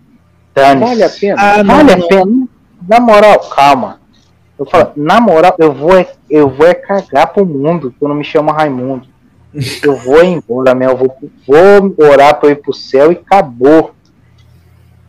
[0.53, 1.35] dane Vale a pena.
[1.39, 2.47] Ah, vale não, a pena.
[2.87, 3.99] Na moral, calma.
[4.57, 8.07] Eu falo, na moral, eu vou, é, eu vou é cagar pro mundo, que eu
[8.07, 9.07] não me chamo Raimundo.
[9.81, 13.95] Eu vou embora, meu, eu vou, vou orar pra eu ir pro céu e acabou.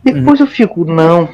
[0.03, 0.47] Depois uhum.
[0.47, 1.29] eu fico, não,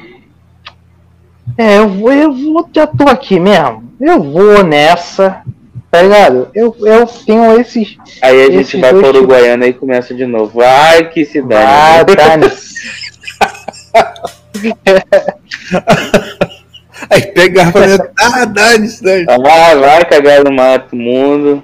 [1.55, 3.91] É, eu vou, eu vou, já tô aqui mesmo.
[3.99, 5.43] Eu vou nessa,
[5.89, 6.49] tá ligado?
[6.53, 7.97] Eu, eu tenho esses.
[8.21, 9.77] Aí a gente vai para Uruguaiana tipos.
[9.77, 10.61] e começa de novo.
[10.61, 11.65] Ai, que cidade.
[11.65, 12.51] Ah, dane
[17.09, 17.67] Aí pega a
[18.19, 21.63] ah, dane-se, dane Ah, vai cagar no mato, mundo.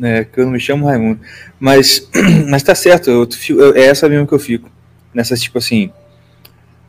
[0.00, 1.20] É, que eu não me chamo Raimundo.
[1.60, 2.08] Mas,
[2.48, 4.70] mas tá certo, eu, eu, é essa mesmo que eu fico.
[5.12, 5.92] Nessas, tipo assim.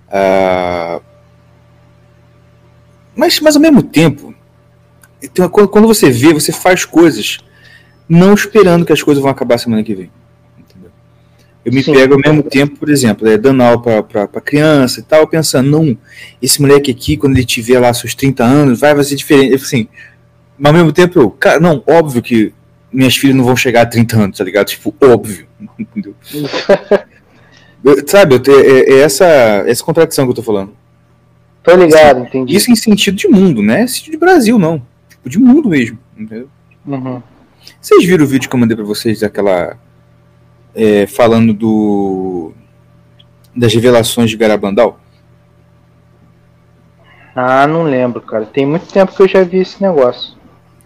[0.07, 1.01] Uh...
[3.15, 4.33] Mas, mas ao mesmo tempo,
[5.51, 7.39] quando você vê, você faz coisas
[8.07, 10.11] não esperando que as coisas vão acabar semana que vem.
[10.57, 10.91] Entendeu?
[11.63, 11.93] Eu me Sim.
[11.93, 15.97] pego ao mesmo tempo, por exemplo, é, dando aula para criança e tal, pensando, não,
[16.41, 19.55] esse moleque aqui, quando ele tiver lá seus 30 anos, vai, vai ser diferente.
[19.55, 19.87] Assim,
[20.57, 22.53] mas ao mesmo tempo eu, cara, não, óbvio que
[22.91, 24.67] minhas filhas não vão chegar a 30 anos, tá ligado?
[24.67, 25.47] Tipo, óbvio.
[25.79, 26.15] Entendeu?
[28.07, 30.73] Sabe, é, é, é, essa, essa contradição que eu tô falando.
[31.63, 32.55] Tô ligado, assim, entendi.
[32.55, 33.87] Isso em sentido de mundo, né?
[33.87, 34.81] Sentido de Brasil, não.
[35.09, 36.49] Tipo, de mundo mesmo, entendeu?
[36.85, 37.21] Uhum.
[37.79, 39.77] Vocês viram o vídeo que eu mandei pra vocês daquela.
[40.75, 42.51] É, falando do.
[43.55, 44.99] das revelações de Garabandal?
[47.35, 48.45] Ah, não lembro, cara.
[48.45, 50.35] Tem muito tempo que eu já vi esse negócio.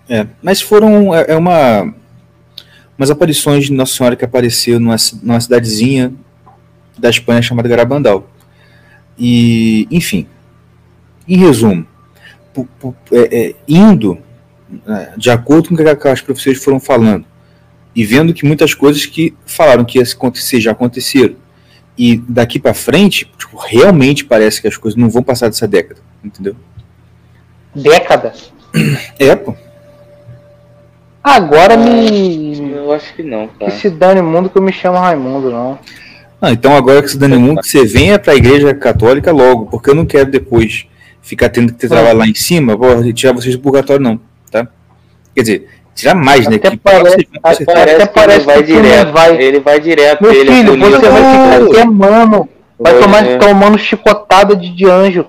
[0.08, 1.14] É, mas foram.
[1.16, 1.94] É, é uma.
[2.98, 6.14] Umas aparições de Nossa Senhora que apareceu numa, numa cidadezinha
[6.98, 8.28] da Espanha chamada Garabandal.
[9.18, 10.28] E, enfim,
[11.28, 11.86] em resumo,
[13.12, 14.18] é, é, indo
[14.88, 17.26] é, de acordo com o que aquelas professores foram falando
[17.96, 21.36] e vendo que muitas coisas que falaram que ia acontecer já aconteceram
[21.98, 26.00] e daqui para frente, tipo, realmente parece que as coisas não vão passar dessa década,
[26.24, 26.56] entendeu?
[27.76, 28.34] Década?
[29.20, 29.56] É, pô.
[31.24, 32.72] Agora me.
[32.72, 33.72] Eu acho que não, cara.
[33.72, 35.80] Que se dane mundo que eu me chamo Raimundo, não.
[36.40, 39.90] Ah, então agora que se dane mundo, que você venha pra igreja católica logo, porque
[39.90, 40.86] eu não quero depois
[41.22, 44.20] ficar tendo que trabalhar lá em cima, vou tirar vocês do purgatório, não,
[44.52, 44.68] tá?
[45.36, 46.56] Quer dizer, tirar mais, né?
[46.56, 49.12] Até que parece, até parece, até parece que, ele vai direto.
[49.12, 49.42] Vai.
[49.42, 50.22] Ele vai direto.
[50.22, 52.50] Meu ele é filho, é você vai ficar queimando.
[52.80, 53.38] Vai tomar, é.
[53.38, 55.26] tomando chicotada de, de anjo.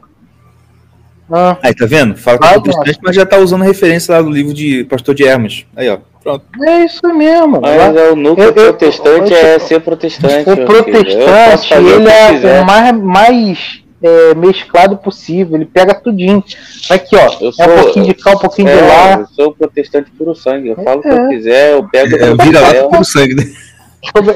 [1.31, 1.57] Ah.
[1.63, 2.17] Aí, tá vendo?
[2.17, 5.25] Fala que é protestante, mas já tá usando referência lá do livro de Pastor de
[5.25, 5.67] Hermes.
[5.75, 5.99] Aí, ó.
[6.23, 6.45] Pronto.
[6.67, 7.61] É isso mesmo.
[7.61, 10.51] Mas é o núcleo eu, protestante eu, eu, é ser protestante.
[10.51, 15.57] O protestante, ele é o mais, mais é, mesclado possível.
[15.57, 16.43] Ele pega tudinho.
[16.91, 17.37] Aqui, ó.
[17.41, 19.19] Eu sou, é um pouquinho de cá, um pouquinho é, de lá.
[19.21, 20.69] Eu sou protestante puro sangue.
[20.69, 21.29] Eu falo o que eu é.
[21.29, 22.17] quiser, eu pego.
[22.17, 23.45] É, vira lá puro sangue, né?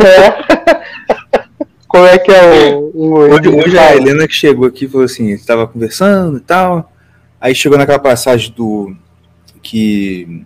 [0.01, 0.83] É.
[1.87, 2.91] Como é que é o.
[2.95, 6.91] o hoje, hoje a Helena que chegou aqui falou assim: estava conversando e tal.
[7.41, 8.95] Aí chegou naquela passagem do.
[9.63, 10.45] que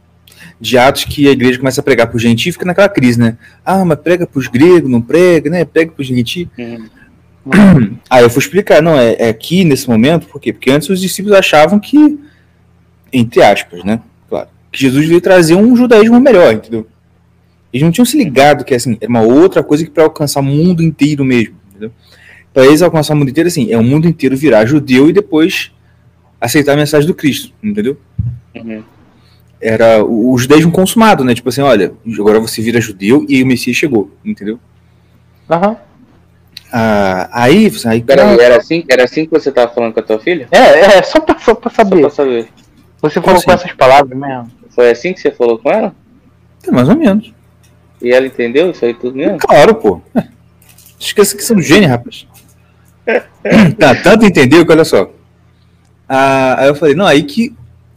[0.61, 3.37] de Atos que a igreja começa a pregar por gentil, fica naquela crise, né?
[3.65, 5.65] Ah, mas prega para os gregos, não prega, né?
[5.65, 6.49] Prega para os gentil.
[6.59, 6.89] Uhum.
[8.11, 10.53] Aí eu fui explicar, não, é, é, aqui nesse momento, por quê?
[10.53, 12.19] Porque antes os discípulos achavam que,
[13.13, 14.01] entre aspas, né?
[14.29, 16.87] Claro, que Jesus veio trazer um judaísmo melhor, entendeu?
[17.73, 20.45] Eles não tinham se ligado que assim, é uma outra coisa que para alcançar o
[20.45, 21.93] mundo inteiro mesmo, entendeu?
[22.53, 25.71] Para eles alcançar o mundo inteiro, assim, é o mundo inteiro virar judeu e depois
[26.41, 27.97] aceitar a mensagem do Cristo, entendeu?
[28.55, 28.83] Uhum.
[29.61, 31.35] Era o, o judaísmo consumado, né?
[31.35, 34.59] Tipo assim, olha, agora você vira judeu e o Messias chegou, entendeu?
[35.49, 35.71] Aham.
[35.71, 35.86] Uhum.
[36.73, 40.19] Ah, aí, aí Peraí, era assim, era assim que você tava falando com a tua
[40.19, 40.49] filha?
[40.51, 41.97] É, é, só pra, só pra saber.
[41.97, 42.49] Só pra saber.
[43.01, 43.47] Você falou assim?
[43.47, 44.51] com essas palavras mesmo.
[44.71, 45.95] Foi assim que você falou com ela?
[46.67, 47.33] É, mais ou menos.
[48.03, 49.39] E ela entendeu isso aí tudo mesmo?
[49.39, 50.01] Claro, pô.
[50.99, 52.27] Esqueça que são gênios, rapaz.
[53.79, 55.11] tá, tanto entendeu que olha só.
[56.09, 57.55] Ah, aí eu falei, não, aí que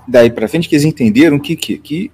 [0.08, 2.12] daí pra frente que eles entenderam que, que, que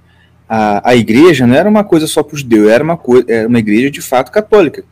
[0.48, 3.48] a, a igreja não era uma coisa só para os judeus, era uma, coisa, era
[3.48, 4.84] uma igreja de fato católica.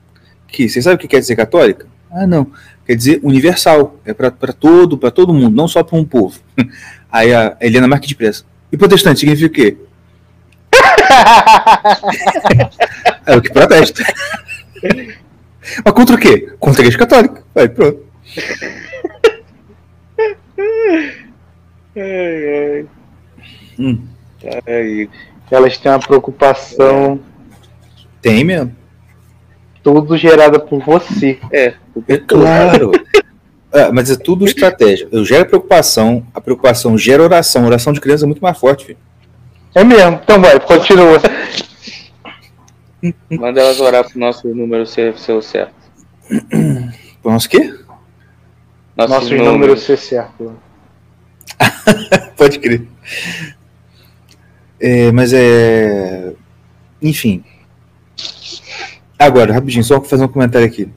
[0.55, 1.87] Você sabe o que quer dizer católica?
[2.11, 2.47] Ah, não.
[2.85, 3.99] Quer dizer universal.
[4.05, 6.39] É para todo, para todo mundo, não só para um povo.
[7.11, 8.43] Aí a Helena Marques de Pressa.
[8.71, 9.77] E protestante significa o quê?
[13.25, 14.03] é o que protesta.
[15.83, 16.53] Mas contra o quê?
[16.59, 17.43] Contra a igreja católica.
[17.55, 18.05] Aí pronto.
[21.95, 22.85] Ai, ai.
[23.79, 24.07] Hum.
[24.67, 25.09] ai.
[25.49, 27.19] Elas têm uma preocupação.
[28.21, 28.75] Tem mesmo.
[29.83, 31.37] Tudo gerado por você.
[31.51, 31.73] É,
[32.07, 32.91] é claro.
[33.71, 35.07] é, mas é tudo estratégia.
[35.11, 37.63] Eu gero preocupação, a preocupação gera oração.
[37.63, 38.97] A oração de criança é muito mais forte, filho.
[39.75, 41.19] É mesmo, então vai, continua.
[43.29, 45.73] Manda elas orar pro nosso número ser, ser certo.
[47.21, 47.73] Pro nosso quê?
[48.95, 49.51] Nosso, nosso número.
[49.51, 50.55] número ser certo.
[52.37, 52.87] Pode crer.
[54.79, 56.33] É, mas é.
[57.01, 57.43] Enfim.
[59.23, 60.89] Agora, rapidinho, só fazer um comentário aqui.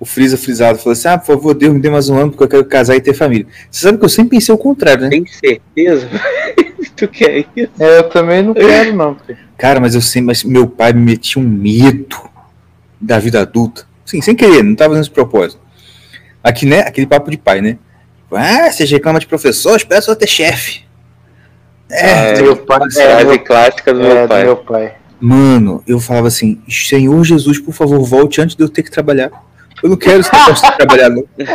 [0.00, 2.42] o Frisa frisado falou assim: ah, por favor, Deus me dê mais um ano porque
[2.42, 3.46] eu quero casar e ter família.
[3.70, 5.10] Você sabe que eu sempre pensei o contrário, né?
[5.10, 6.08] Tem certeza?
[6.96, 7.70] tu quer isso?
[7.78, 9.16] É, eu também não quero, não.
[9.56, 12.16] Cara, mas eu sempre, mas meu pai me metia um medo
[13.00, 13.86] da vida adulta.
[14.04, 15.60] Sim, sem querer, não tava fazendo esse propósito.
[16.42, 16.80] Aqui, né?
[16.80, 17.78] Aquele papo de pai, né?
[18.32, 20.84] Ah, você reclama de professor, espera só ter chefe.
[21.88, 24.40] É, é, meu pai, é, é, clássica do, é, meu pai.
[24.40, 24.94] do meu pai.
[25.22, 29.30] Mano, eu falava assim, Senhor Jesus, por favor, volte antes de eu ter que trabalhar.
[29.80, 31.24] Eu não quero esse negócio de trabalhar, não.
[31.38, 31.46] eu,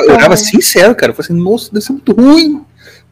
[0.00, 1.12] eu, eu tava sincero, cara.
[1.12, 2.60] Eu falei assim, nossa, deve ser muito ruim.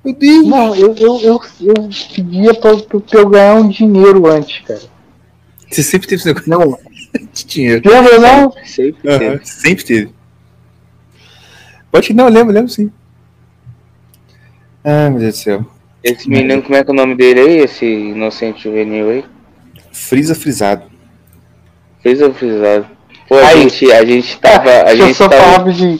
[0.05, 0.45] Meu Deus.
[0.45, 4.83] Não, eu, eu, eu, eu pedia pra, pra, eu ganhar um dinheiro antes, cara.
[5.71, 6.77] Você sempre teve esse negócio não.
[7.33, 7.89] de dinheiro.
[7.89, 8.53] Lembra, não?
[8.65, 10.15] Sempre, sempre, uhum, sempre teve.
[11.93, 12.91] Pode que não, lembro, lembro sim.
[14.83, 15.75] Ah, meu Deus do céu.
[16.05, 17.59] Esse menino, como é que é o nome dele aí?
[17.61, 19.25] Esse inocente juvenil aí?
[19.91, 20.83] Frisa Frisado.
[22.03, 22.87] Frisa Frisado.
[23.27, 24.83] Pô, a, aí, gente, a gente tava.
[24.83, 25.43] A gente eu só tava...
[25.43, 25.99] falava de.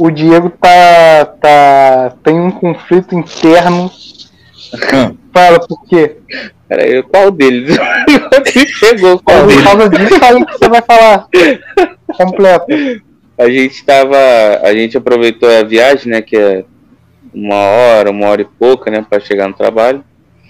[0.00, 2.16] O Diego tá, tá.
[2.24, 3.88] tem um conflito interno.
[5.32, 6.16] Fala por quê?
[6.68, 7.76] Peraí, qual deles?
[8.66, 11.28] chegou, qual Por causa disso aí que você vai falar.
[12.16, 12.66] Completo.
[13.38, 14.16] A gente tava.
[14.64, 16.20] A gente aproveitou a viagem, né?
[16.20, 16.64] Que é
[17.34, 20.04] uma hora, uma hora e pouca, né, para chegar no trabalho.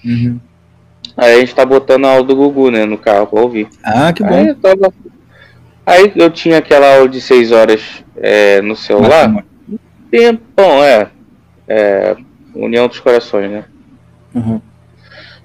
[0.04, 0.38] Uhum.
[1.16, 3.68] Aí a gente tá botando a aula do Gugu, né, no carro pra ouvir.
[3.82, 4.34] Ah, que bom.
[4.34, 4.94] Aí eu, tava...
[5.84, 9.28] Aí eu tinha aquela aula de seis horas é, no celular.
[9.28, 9.44] Mas,
[10.10, 11.08] Tempão, é.
[11.68, 12.16] é.
[12.54, 13.64] União dos Corações, né?
[14.34, 14.60] Uhum.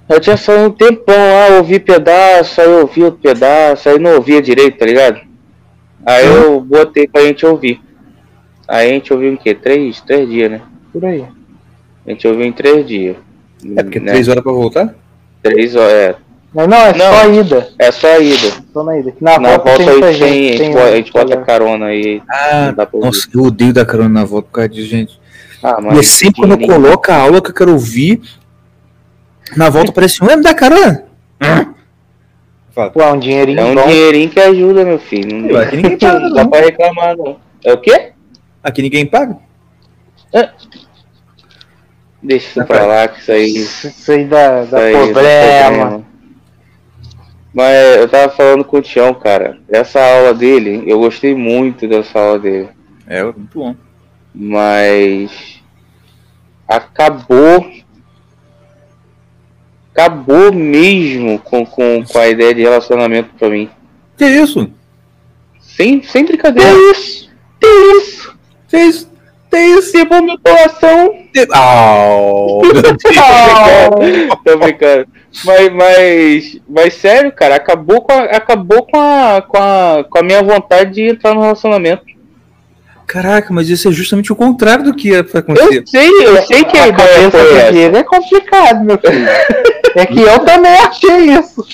[0.08, 4.42] Eu tinha só um tempão lá, ouvi pedaço, aí ouvi outro pedaço, aí não ouvia
[4.42, 5.20] direito, tá ligado?
[6.04, 6.42] Aí uhum.
[6.42, 7.80] eu botei pra gente ouvir.
[8.68, 9.54] Aí a gente ouviu o quê?
[9.54, 10.62] Três, três dias, né?
[10.92, 11.24] Por aí.
[12.06, 13.16] A gente ouviu em três dias.
[13.76, 14.12] É porque né?
[14.12, 14.94] três horas pra voltar?
[15.42, 16.16] Três horas, é.
[16.54, 17.68] Não, não, é não, só a ida.
[17.78, 18.64] É só a ida.
[18.72, 19.14] Só na ida.
[19.20, 22.22] Na, na volta, volta aí tem, a gente, a gente bota carona aí.
[22.28, 25.20] Ah, nossa, eu odeio dar carona na volta por causa disso, gente.
[25.62, 28.20] Ah, mas e é sempre quando eu coloco a aula que eu quero ouvir,
[29.56, 31.04] na volta parece um, é me dá carona?
[32.74, 33.86] Pô, é um dinheirinho É um bom.
[33.86, 35.52] dinheirinho que ajuda, meu filho.
[35.52, 36.32] Não, aqui ninguém paga, não.
[36.34, 37.36] dá pra reclamar, não.
[37.64, 38.12] É o quê?
[38.62, 39.36] Aqui ninguém paga?
[40.32, 40.50] É.
[42.22, 43.56] Deixa isso pra lá, que isso aí.
[43.56, 45.66] Isso aí dá, dá isso problema.
[45.66, 46.04] problema.
[47.52, 49.58] Mas eu tava falando com o Tião, cara.
[49.68, 52.70] Essa aula dele, eu gostei muito dessa aula dele.
[53.06, 53.76] É, muito bom.
[54.34, 55.60] Mas.
[56.66, 57.70] Acabou.
[59.92, 63.68] Acabou mesmo com, com, com a ideia de relacionamento pra mim.
[64.16, 64.70] Que isso?
[65.60, 66.70] Sem, sem brincadeira.
[66.70, 67.30] Que isso?
[67.60, 68.38] Que isso?
[68.68, 69.11] Que isso?
[69.52, 71.14] Tem esse vomitação.
[71.54, 72.62] Oh,
[74.42, 75.06] Tô brincando.
[75.44, 80.22] Mas, mas, mas sério, cara, acabou com a, acabou com a, com a, com a
[80.22, 82.02] minha vontade de entrar no relacionamento.
[83.06, 85.80] Caraca, mas isso é justamente o contrário do que pra acontecer.
[85.80, 87.98] Eu sei, eu sei que a, a ideia foi essa.
[87.98, 89.28] é complicado, meu filho.
[89.94, 91.66] É que eu também achei isso.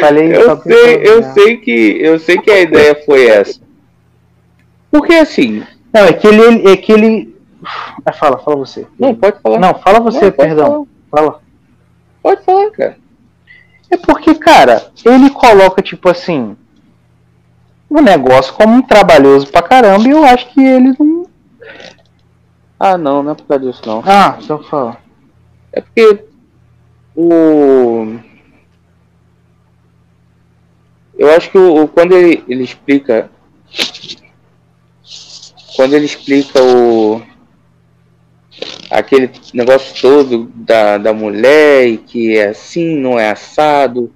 [0.00, 3.60] Falei eu sei, eu sei que eu sei que a ideia foi essa.
[4.90, 6.68] Porque assim, não, é que ele.
[6.68, 7.36] É que ele...
[8.04, 8.86] Ah, fala, fala você.
[8.98, 9.58] Não, pode falar.
[9.58, 10.88] Não, fala você, Não, perdão.
[11.10, 11.30] Falar.
[11.30, 11.40] Fala.
[12.22, 12.96] Pode falar, cara.
[13.90, 16.56] É porque, cara, ele coloca, tipo assim,
[17.88, 21.26] o negócio como um trabalhoso pra caramba e eu acho que ele não.
[22.78, 24.02] Ah, não, não é por causa disso, não.
[24.06, 24.98] Ah, então fala.
[25.72, 26.24] É porque
[27.16, 28.18] o.
[31.18, 33.28] Eu acho que o, quando ele, ele explica
[35.78, 37.22] quando ele explica o
[38.90, 44.12] aquele negócio todo da, da mulher e que é assim, não é assado.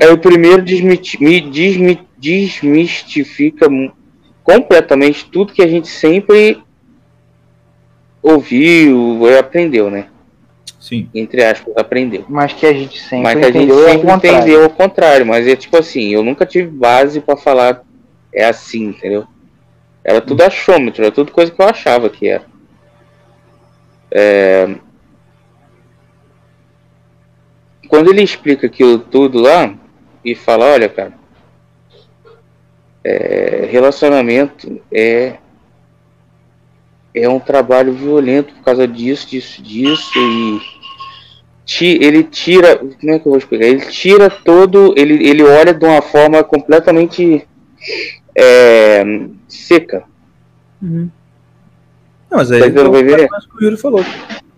[0.00, 1.16] É o primeiro desmiti,
[1.48, 3.68] desmi, desmistifica
[4.42, 6.60] completamente tudo que a gente sempre
[8.20, 10.08] ouviu e aprendeu, né?
[10.80, 11.08] Sim.
[11.14, 12.24] Entre aspas, aprendeu.
[12.28, 15.24] Mas que a gente sempre mas que a gente sempre entendeu ao contrário.
[15.24, 17.86] Mas é tipo assim, eu nunca tive base para falar
[18.32, 19.24] é assim, entendeu?
[20.08, 22.44] Era tudo achômetro, era tudo coisa que eu achava que era.
[24.08, 24.76] É...
[27.88, 29.74] Quando ele explica aquilo tudo lá
[30.24, 31.12] e fala, olha, cara,
[33.02, 33.66] é...
[33.68, 35.38] relacionamento é
[37.12, 40.60] é um trabalho violento por causa disso, disso, disso e
[42.00, 43.64] ele tira, como é que eu vou explicar?
[43.66, 47.44] Ele tira todo, ele, ele olha de uma forma completamente
[48.36, 49.04] é,
[49.48, 50.04] seca.
[50.82, 51.10] Uhum.
[52.30, 54.04] Não, mas aí tá é o que o Yuri falou,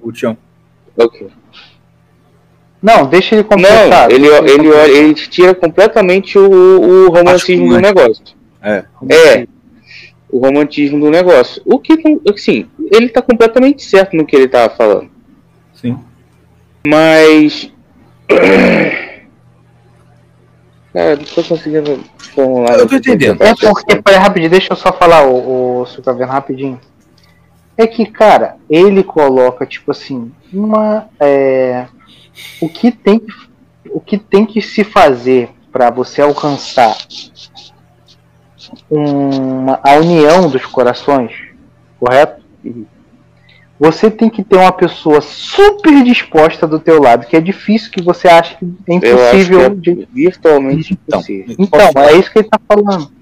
[0.00, 0.36] o Tião.
[0.96, 1.28] Ok.
[2.82, 4.08] Não, deixa ele completar.
[4.08, 8.24] Não, ele, ele, ele, ele tira completamente o, o romantismo do negócio.
[8.62, 8.84] É.
[9.10, 9.46] É.
[10.30, 11.60] O romantismo do negócio.
[11.64, 11.94] O que,
[12.32, 15.10] assim, ele tá completamente certo no que ele tava falando.
[15.74, 15.98] Sim.
[16.86, 17.72] Mas.
[20.98, 22.76] Cara, não tô conseguindo formular.
[22.76, 23.40] Eu tô entendendo.
[23.40, 26.80] É porque, peraí, rapidinho, deixa eu só falar o, o Sucaverno rapidinho.
[27.76, 31.08] É que, cara, ele coloca, tipo assim, uma.
[31.20, 31.86] É,
[32.60, 33.22] o, que tem,
[33.92, 36.96] o que tem que se fazer para você alcançar
[38.90, 41.30] uma, a união dos corações,
[42.00, 42.42] correto?
[43.78, 48.02] Você tem que ter uma pessoa super disposta do teu lado, que é difícil, que
[48.02, 49.60] você acha que é impossível.
[49.60, 50.08] É de...
[50.12, 51.56] virtualmente então, impossível.
[51.58, 53.12] Então, é isso que ele está falando.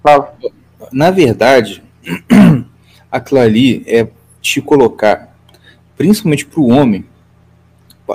[0.00, 0.32] Fala.
[0.92, 1.82] Na verdade,
[3.10, 4.06] aquilo ali é
[4.40, 5.34] te colocar,
[5.96, 7.04] principalmente para o homem,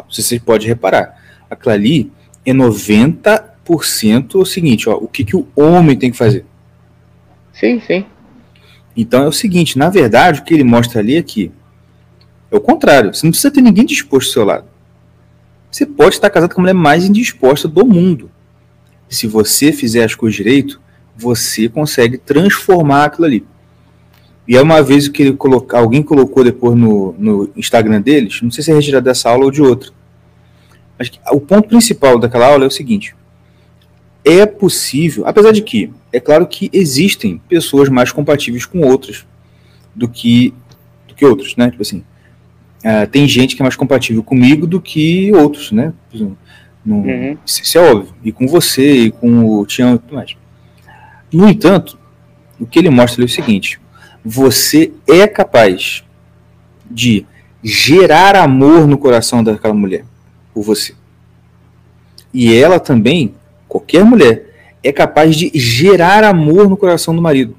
[0.09, 2.11] você pode reparar, aquilo ali
[2.45, 6.45] é 90% o seguinte, ó, o que, que o homem tem que fazer.
[7.51, 8.05] Sim, sim.
[8.95, 11.51] Então é o seguinte, na verdade, o que ele mostra ali é que
[12.51, 14.65] é o contrário, você não precisa ter ninguém disposto ao seu lado.
[15.71, 18.29] Você pode estar casado com a mulher mais indisposta do mundo.
[19.07, 20.81] Se você fizer as coisas direito,
[21.15, 23.45] você consegue transformar aquilo ali.
[24.45, 28.51] E é uma vez que ele coloca, alguém colocou depois no, no Instagram deles, não
[28.51, 29.91] sei se é retirado dessa aula ou de outra.
[30.99, 33.15] Mas o ponto principal daquela aula é o seguinte:
[34.61, 39.25] possível, apesar de que é claro que existem pessoas mais compatíveis com outras
[39.95, 40.53] do que
[41.07, 41.71] do que outros, né?
[41.71, 42.03] Tipo assim,
[42.85, 45.91] uh, tem gente que é mais compatível comigo do que outros, né?
[46.85, 47.35] No, uhum.
[47.43, 48.13] Isso é óbvio.
[48.23, 50.37] E com você, e com o Tião e tudo mais.
[51.33, 51.97] No entanto,
[52.59, 53.81] o que ele mostra é o seguinte:
[54.23, 56.03] você é capaz
[56.89, 57.25] de
[57.63, 60.05] gerar amor no coração daquela mulher
[60.53, 60.93] por você.
[62.31, 63.33] E ela também,
[63.67, 64.50] qualquer mulher,
[64.83, 67.55] é capaz de gerar amor no coração do marido.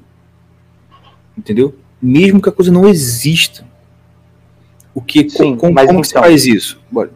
[1.37, 1.75] Entendeu?
[2.01, 3.65] Mesmo que a coisa não exista.
[4.93, 6.03] O que, Sim, com, como então...
[6.03, 6.79] você faz isso?
[6.91, 7.11] Bora.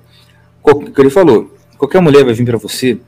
[0.63, 2.99] O que ele falou, qualquer mulher vai vir para você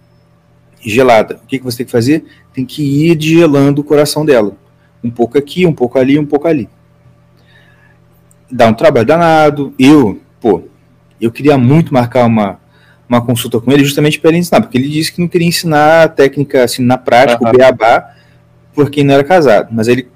[0.82, 1.40] gelada.
[1.44, 2.26] O que, que você tem que fazer?
[2.54, 4.56] Tem que ir gelando o coração dela.
[5.04, 6.70] Um pouco aqui, um pouco ali, um pouco ali.
[8.52, 9.74] Dá um trabalho danado.
[9.78, 10.64] Eu, pô,
[11.20, 12.60] eu queria muito marcar uma,
[13.10, 16.04] uma consulta com ele justamente para ele ensinar, porque ele disse que não queria ensinar
[16.04, 17.50] a técnica assim na prática, uhum.
[17.50, 18.14] o beabá,
[18.74, 19.70] porque não era casado.
[19.72, 20.08] Mas ele,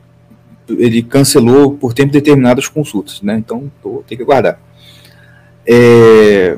[0.69, 3.35] ele cancelou por tempo determinado as consultas, né?
[3.35, 4.59] Então, tô, tem que aguardar.
[5.65, 6.55] É...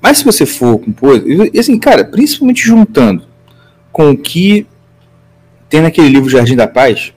[0.00, 3.24] Mas se você for compor, e assim, cara, principalmente juntando
[3.90, 4.64] com o que
[5.68, 7.12] tem naquele livro Jardim da Paz,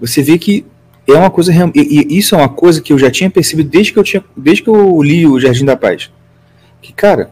[0.00, 0.66] você vê que
[1.06, 3.92] é uma coisa e, e isso é uma coisa que eu já tinha percebido desde
[3.92, 6.10] que eu tinha, desde que eu li o Jardim da Paz.
[6.80, 7.30] Que cara,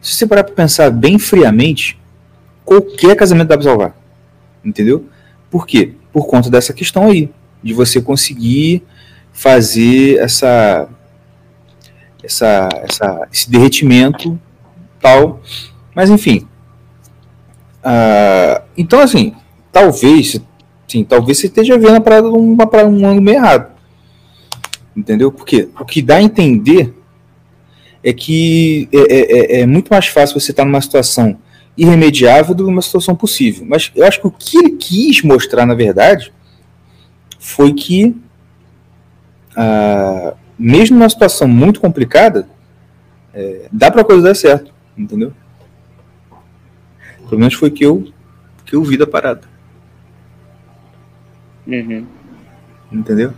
[0.00, 1.98] se você parar para pensar bem friamente,
[2.64, 3.96] qualquer casamento dá para salvar.
[4.64, 5.06] Entendeu?
[5.50, 5.92] Por quê?
[6.12, 7.30] Por conta dessa questão aí,
[7.62, 8.82] de você conseguir
[9.32, 10.88] fazer essa
[12.22, 14.38] essa, essa esse derretimento
[15.00, 15.40] tal.
[15.94, 16.48] Mas enfim,
[17.86, 19.32] Uh, então, assim,
[19.70, 20.40] talvez,
[20.88, 22.28] sim, talvez você esteja vendo a parada
[22.68, 23.70] para um ângulo meio errado.
[24.96, 25.30] Entendeu?
[25.30, 26.92] Porque o que dá a entender
[28.06, 31.36] é que é, é, é, é muito mais fácil você estar numa situação
[31.76, 33.66] irremediável do que uma situação possível.
[33.68, 36.32] Mas eu acho que o que ele quis mostrar, na verdade,
[37.36, 38.14] foi que,
[39.56, 42.48] uh, mesmo numa situação muito complicada,
[43.34, 45.32] é, dá para a coisa dar certo, entendeu?
[47.28, 48.06] Pelo menos foi que eu
[48.64, 49.42] que eu vi da parada.
[51.66, 52.06] Uhum.
[52.90, 53.32] Entendeu?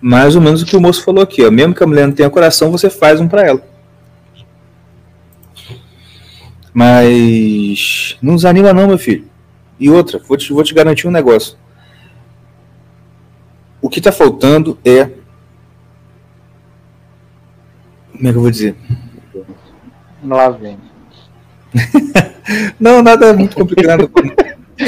[0.00, 1.50] Mais ou menos o que o moço falou aqui, ó.
[1.50, 3.69] Mesmo que a mulher não tenha coração, você faz um para ela.
[6.72, 9.28] Mas não desanima não, meu filho.
[9.78, 11.56] E outra, vou te, vou te garantir um negócio.
[13.80, 15.10] O que está faltando é.
[18.12, 18.76] Como é que eu vou dizer?
[20.22, 20.78] Lá vem.
[22.78, 24.10] não, nada muito complicado.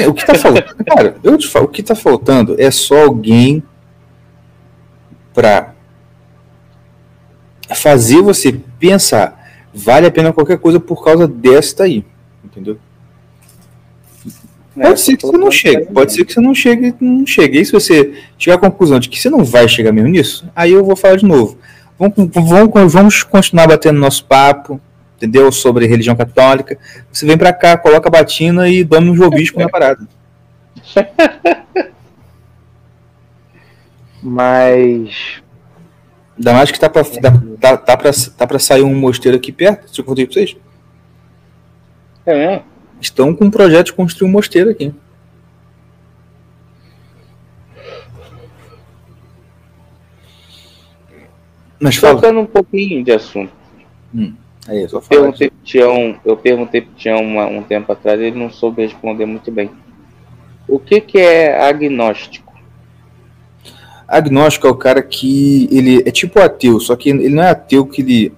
[0.07, 3.63] o que tá faltando, cara, eu te falo, o que tá faltando é só alguém
[5.33, 5.73] para
[7.75, 9.42] fazer você pensar,
[9.73, 12.05] vale a pena qualquer coisa por causa desta aí,
[12.43, 12.77] entendeu?
[14.75, 17.59] Pode é, ser que você não chegue, pode ser que você não chegue, não chegue.
[17.59, 20.71] E se você chegar à conclusão de que você não vai chegar mesmo nisso, aí
[20.71, 21.57] eu vou falar de novo.
[21.97, 24.81] Vamos, vamos, vamos continuar batendo nosso papo,
[25.15, 25.51] entendeu?
[25.51, 26.77] Sobre religião católica.
[27.11, 30.07] Você vem para cá, coloca a batina e dá um jobisco na parada.
[34.23, 35.42] Mas
[36.37, 39.51] Ainda mais que tá pra, tá, tá, tá, pra, tá pra sair um mosteiro aqui
[39.51, 40.55] perto, se eu contei pra vocês.
[42.25, 42.61] É.
[42.99, 44.93] Estão com um projeto de construir um mosteiro aqui.
[51.79, 53.51] Mas Tocando um pouquinho de assunto.
[54.15, 54.33] Hum,
[54.69, 58.49] aí, eu, perguntei pro Tião, eu perguntei pro Tião uma, um tempo atrás, ele não
[58.49, 59.69] soube responder muito bem.
[60.65, 62.42] O que, que é agnóstico?
[64.07, 67.85] Agnóstico é o cara que ele é tipo ateu, só que ele não é ateu
[67.85, 68.33] que ele.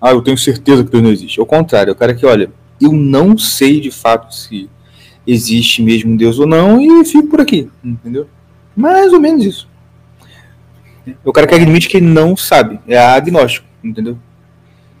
[0.00, 1.40] Ah, eu tenho certeza que Deus não existe.
[1.40, 2.50] Ao contrário, é o cara que, olha,
[2.80, 4.68] eu não sei de fato se
[5.26, 8.28] existe mesmo Deus ou não e fico por aqui, entendeu?
[8.76, 9.68] Mais ou menos isso.
[11.24, 12.80] O cara que admite que não sabe.
[12.86, 14.18] É agnóstico, entendeu?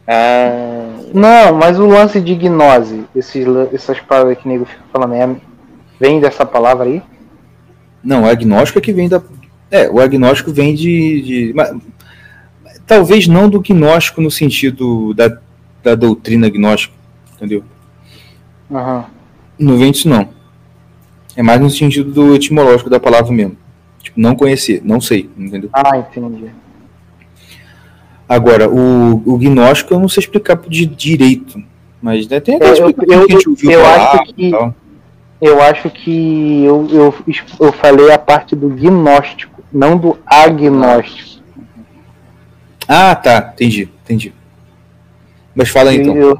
[0.06, 5.14] Ah, não, mas o lance de gnose, esses, essas palavras que o nego fica falando,
[5.14, 5.36] é,
[5.98, 7.02] vem dessa palavra aí?
[8.02, 9.22] Não, agnóstico é que vem da.
[9.70, 11.22] É, o agnóstico vem de.
[11.22, 11.76] de mas,
[12.86, 15.38] talvez não do gnóstico no sentido da,
[15.82, 16.94] da doutrina gnóstica,
[17.34, 17.64] entendeu?
[18.70, 19.04] Uhum.
[19.58, 20.28] Não vem disso, não.
[21.36, 23.56] É mais no sentido do etimológico da palavra mesmo.
[24.02, 25.70] Tipo, não conhecer, não sei, entendeu?
[25.72, 26.50] Ah, entendi.
[28.28, 31.62] Agora, o, o gnóstico eu não sei explicar de direito,
[32.00, 34.52] mas né, tem aquelas é, eu, eu, que a gente ouviu eu falar acho que,
[35.40, 37.14] Eu acho que eu, eu,
[37.60, 41.42] eu falei a parte do gnóstico, não do agnóstico.
[42.86, 44.32] Ah, tá, entendi, entendi.
[45.54, 46.16] Mas fala aí, então.
[46.16, 46.38] Eu...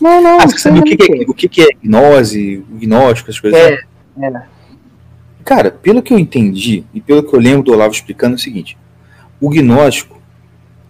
[0.00, 3.38] Não, não, ah, você sabe o que, que, é, o que, é gnose, gnóstico, as
[3.38, 3.60] coisas?
[3.60, 3.78] É,
[4.20, 4.42] é.
[5.44, 8.40] Cara, pelo que eu entendi e pelo que eu lembro do Olavo explicando é o
[8.40, 8.76] seguinte:
[9.40, 10.20] o gnóstico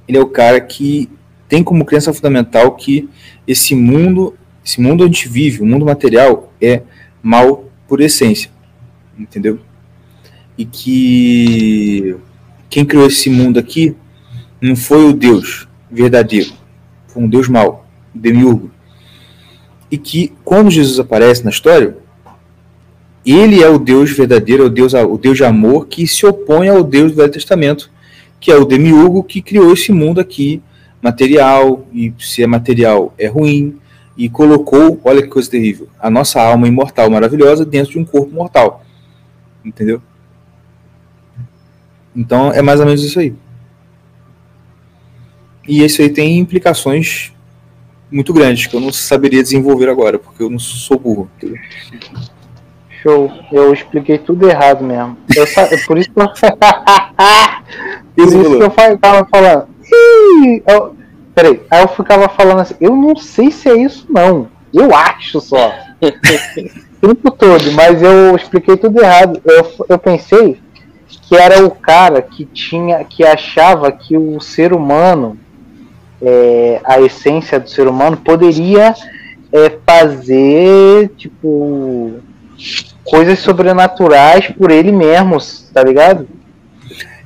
[0.07, 1.11] ele é o cara que
[1.49, 3.09] tem como crença fundamental que
[3.47, 4.35] esse mundo,
[4.65, 6.83] esse mundo onde a gente vive, o mundo material, é
[7.23, 8.51] mal por essência,
[9.19, 9.61] entendeu?
[10.57, 12.17] E que
[12.69, 13.95] quem criou esse mundo aqui
[14.61, 16.53] não foi o Deus verdadeiro,
[17.09, 18.71] foi um Deus mau, demiurgo.
[19.91, 21.97] E que quando Jesus aparece na história,
[23.25, 26.69] ele é o Deus verdadeiro, é o Deus, o Deus de amor que se opõe
[26.69, 27.91] ao Deus do Velho Testamento,
[28.41, 30.63] que é o demiurgo que criou esse mundo aqui,
[31.01, 33.79] material, e se é material é ruim,
[34.17, 38.35] e colocou, olha que coisa terrível, a nossa alma imortal maravilhosa dentro de um corpo
[38.35, 38.85] mortal.
[39.65, 40.03] Entendeu?
[42.15, 43.35] Então é mais ou menos isso aí.
[45.67, 47.33] E isso aí tem implicações
[48.11, 51.31] muito grandes que eu não saberia desenvolver agora, porque eu não sou burro.
[53.03, 53.33] Show.
[53.51, 55.17] Eu expliquei tudo errado mesmo.
[55.35, 55.47] Eu,
[55.87, 56.29] por isso que eu,
[58.15, 59.69] por isso que eu ficava falando.
[60.67, 60.95] Eu,
[61.35, 64.49] peraí, aí eu ficava falando assim, eu não sei se é isso não.
[64.73, 65.73] Eu acho só.
[66.03, 69.41] o tempo todo, mas eu expliquei tudo errado.
[69.45, 70.61] Eu, eu pensei
[71.33, 75.39] que era o cara que tinha, que achava que o ser humano,
[76.21, 78.95] é, a essência do ser humano, poderia
[79.51, 82.21] é, fazer tipo
[83.03, 85.39] coisas sobrenaturais por ele mesmo,
[85.73, 86.29] tá ligado?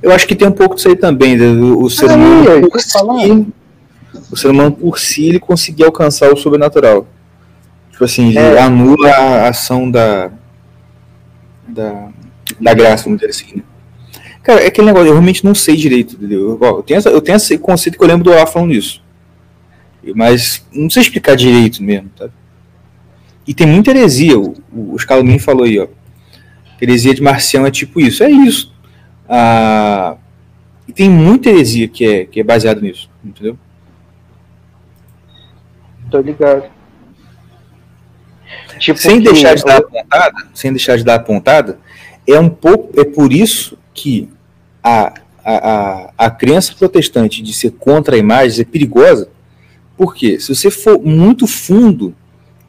[0.01, 1.37] Eu acho que tem um pouco disso aí também,
[1.75, 3.47] o ser humano por si,
[4.31, 7.09] o ser humano por si ele conseguir alcançar o sobrenatural.
[7.91, 8.61] Tipo assim, é.
[8.61, 10.31] anula a ação da,
[11.67, 12.09] da,
[12.61, 13.57] da graça, vamos dizer assim.
[13.57, 13.63] Né?
[14.47, 16.57] Cara, é aquele negócio, eu realmente não sei direito, entendeu?
[16.63, 19.03] Eu tenho, essa, eu tenho esse conceito que eu lembro do Olá falando isso.
[20.15, 22.29] Mas não sei explicar direito mesmo, tá?
[23.45, 25.89] E tem muita heresia, o, o Scalmin falou aí, ó.
[26.81, 28.73] Heresia de Marcião é tipo isso, é isso.
[29.29, 30.17] Ah,
[30.87, 33.59] e tem muita heresia que é, que é baseada nisso, entendeu?
[36.09, 36.71] Tô ligado.
[38.79, 41.81] Tipo sem deixar de dar pontada, sem deixar de dar pontada,
[42.25, 44.36] é um pouco, é por isso que
[44.87, 45.13] a,
[45.45, 49.29] a, a, crença protestante de ser contra a imagem é perigosa,
[49.97, 52.15] porque se você for muito fundo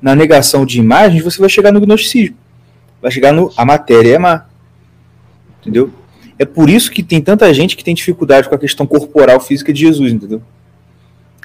[0.02, 2.36] na negação de imagens, você vai chegar no gnosticismo.
[3.00, 4.46] Vai chegar no a matéria é má.
[5.62, 5.92] Entendeu?
[6.40, 9.72] É por isso que tem tanta gente que tem dificuldade com a questão corporal física
[9.72, 10.42] de Jesus, entendeu?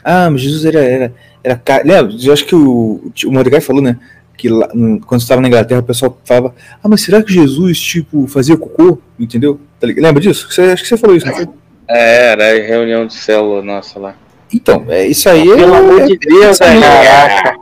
[0.03, 0.81] Ah, mas Jesus era.
[0.81, 1.15] era,
[1.45, 2.17] era Lembra?
[2.23, 3.99] Eu acho que o, o Mordecai falou, né?
[4.43, 4.69] Que lá,
[5.07, 8.99] quando estava na Inglaterra, o pessoal falava: Ah, mas será que Jesus, tipo, fazia cocô?
[9.17, 9.61] Entendeu?
[9.79, 10.51] Tá Lembra disso?
[10.51, 11.47] Você, acho que você falou isso, não foi?
[11.89, 14.17] É, era reunião de célula nossa lá.
[14.53, 15.57] Então, é, isso aí Pelo é.
[15.59, 17.55] Pelo amor de Deus, é, é,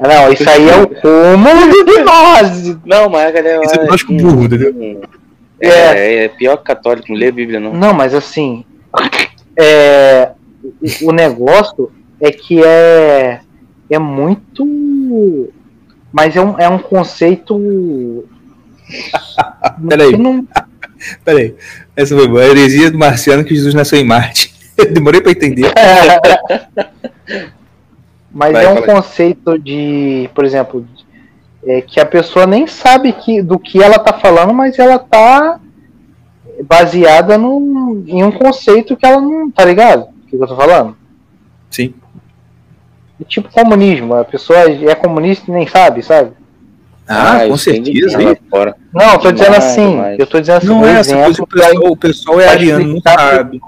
[0.00, 2.78] não, isso aí é o cúmulo de gnose.
[2.84, 3.64] Não, mas a galera.
[3.64, 5.02] Isso é lógico burro, entendeu?
[5.60, 7.72] É, é, é pior que católico, não lê a Bíblia, não.
[7.72, 8.64] Não, mas assim.
[9.56, 10.32] É,
[11.00, 13.38] o negócio é que é,
[13.88, 15.52] é muito.
[16.14, 18.24] Mas é um, é um conceito.
[19.88, 20.16] Peraí.
[20.16, 20.46] Não...
[21.24, 21.56] Peraí,
[21.96, 22.40] essa foi boa.
[22.40, 24.54] A heresia do marciano que Jesus nasceu em Marte.
[24.94, 25.72] Demorei para entender.
[28.32, 30.86] Mas Vai, é um conceito de, por exemplo,
[31.64, 35.60] é, que a pessoa nem sabe que, do que ela tá falando, mas ela tá
[36.64, 39.50] baseada no, em um conceito que ela não.
[39.52, 40.08] Tá ligado?
[40.08, 40.96] O que eu tô falando?
[41.70, 41.94] Sim.
[43.24, 44.14] É tipo comunismo.
[44.14, 46.32] A pessoa é comunista e nem sabe, sabe?
[47.08, 48.18] Ah, ah com certeza.
[48.92, 49.98] Não, eu tô dizendo assim.
[50.18, 50.66] Eu tô dizendo assim.
[50.66, 53.60] Não é essa coisa, o pessoal, o pessoal é ariano, não sabe.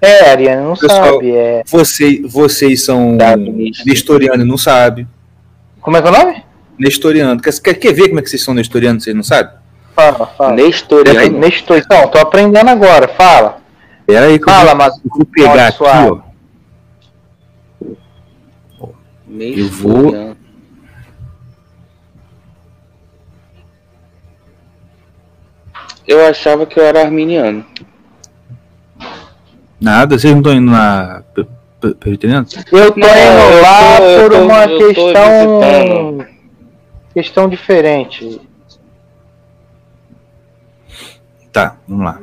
[0.00, 1.36] É, ariano não pessoal, sabe.
[1.36, 1.62] É...
[1.66, 3.16] Você, vocês são
[3.86, 5.06] nestoriano não sabe.
[5.80, 6.44] Como é que é o nome?
[6.78, 7.40] Nestoriano.
[7.40, 9.54] Quer, quer, quer ver como é que vocês são nestorianos, vocês não sabem?
[9.94, 10.54] Fala, fala.
[10.54, 11.38] Nestoriano.
[11.38, 11.78] Nestor...
[11.78, 13.58] Então, tô aprendendo agora, fala.
[14.06, 16.31] Pera aí que fala, eu vou, mas vou pegar aqui, ó.
[19.40, 20.36] Eu vou.
[26.06, 27.64] Eu achava que eu era arminiano.
[29.80, 31.22] Nada, vocês não estão indo na.
[31.98, 32.46] Presbiteriano?
[32.70, 36.26] Eu tô não, indo lá tô, por tô, uma questão.
[37.14, 38.40] Questão diferente.
[41.50, 42.20] Tá, vamos lá.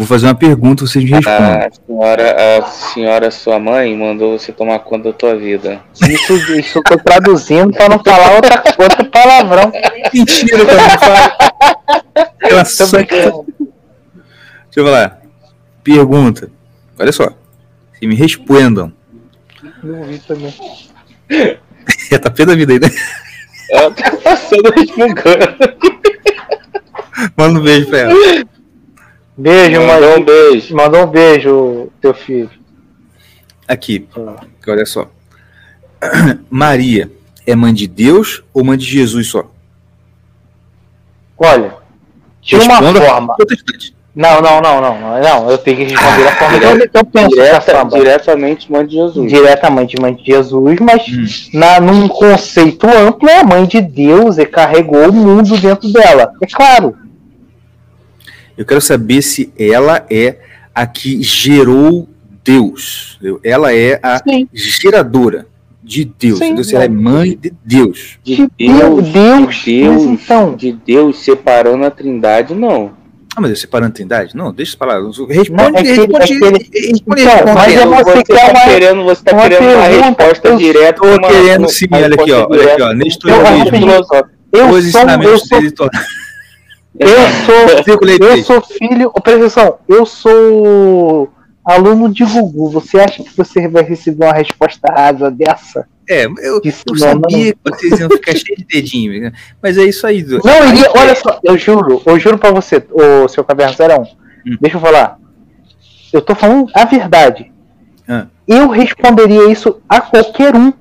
[0.00, 1.56] Vou fazer uma pergunta, vocês me respondem.
[1.58, 5.78] A senhora, a senhora, sua mãe, mandou você tomar conta da tua vida.
[6.00, 9.70] Isso, isso eu tô traduzindo pra não falar outra, outra palavrão.
[10.14, 11.36] Mentira, cara.
[12.40, 12.86] Ela só...
[12.96, 13.44] Deixa
[14.74, 15.20] eu falar.
[15.84, 16.50] Pergunta.
[16.98, 17.34] Olha só.
[17.98, 18.90] Se me respondam.
[19.82, 20.54] Não vi também.
[21.28, 22.88] é tá pé da vida aí, né?
[23.70, 25.58] Ela tá passando respungando.
[27.36, 28.14] Manda um beijo pra ela.
[29.40, 30.76] Beijo, mandou um beijo.
[30.76, 32.50] Mandou um beijo, teu filho.
[33.66, 34.44] Aqui, ah.
[34.68, 35.08] olha só.
[36.50, 37.10] Maria
[37.46, 39.50] é mãe de Deus ou mãe de Jesus só?
[41.38, 41.74] Olha,
[42.42, 43.34] de uma forma.
[44.14, 45.50] Não, não, não, não, não.
[45.50, 47.28] Eu tenho que responder da forma Direta, que eu penso.
[47.30, 49.32] Direta, diretamente mãe de Jesus.
[49.32, 51.58] Diretamente mãe de Jesus, mas hum.
[51.58, 56.34] na, num conceito amplo, é a mãe de Deus e carregou o mundo dentro dela.
[56.42, 56.94] É claro.
[58.60, 60.36] Eu quero saber se ela é
[60.74, 62.06] a que gerou
[62.44, 63.18] Deus.
[63.42, 64.46] Ela é a Sim.
[64.52, 65.46] geradora
[65.82, 66.40] de Deus.
[66.40, 68.18] Sim, se ela é mãe de Deus.
[68.22, 70.54] De Deus, Deus, de Deus, então.
[70.56, 72.92] de Deus separando a Trindade, não.
[73.34, 74.36] Ah, mas eu separando a Trindade?
[74.36, 75.00] Não, deixa eu falar.
[75.00, 78.60] Responde, não, é que, responde, é que, responde, então, mas é você, você tá uma,
[78.60, 81.00] querendo, você tá querendo uma resposta direta.
[81.00, 83.90] Tô querendo sim, olha aqui, ó, olha aqui, ó, nestorianismo.
[84.52, 85.90] Eu, eu sou, eu sou, eu
[87.46, 91.32] sou, eu sou filho, presta atenção, eu sou
[91.64, 92.70] aluno de Gugu.
[92.70, 95.86] Você acha que você vai receber uma resposta rasa dessa?
[96.08, 99.32] É, eu, eu sabia que vocês iam ficar cheios de dedinho, né?
[99.62, 100.24] mas é isso aí.
[100.24, 104.02] Não, aí, olha só, eu juro, eu juro pra você, o seu Caverna Zerão,
[104.44, 104.56] hum.
[104.60, 105.18] deixa eu falar.
[106.12, 107.52] Eu tô falando a verdade.
[108.08, 108.26] Ah.
[108.48, 110.72] Eu responderia isso a qualquer um.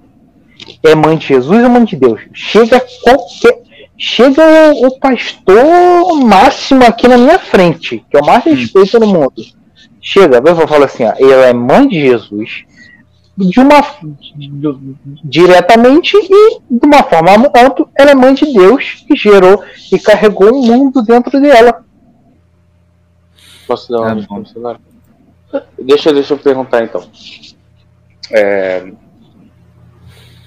[0.83, 2.21] É mãe de Jesus ou mãe de Deus?
[2.33, 3.61] Chega qualquer
[3.99, 4.41] chega
[4.73, 8.55] o, o, pastor máximo aqui na minha frente, que é o mais hum.
[8.55, 9.43] respeito no mundo.
[10.01, 12.63] Chega, eu vou falar assim, ó, ela é mãe de Jesus,
[13.37, 13.81] de uma
[14.35, 17.51] de, diretamente e de uma forma ampla,
[17.97, 21.83] ela é mãe de Deus que gerou e carregou o mundo dentro dela.
[23.67, 24.79] Posso dar uma resposta?
[25.77, 27.03] Deixa, deixa eu perguntar então.
[28.31, 28.91] É,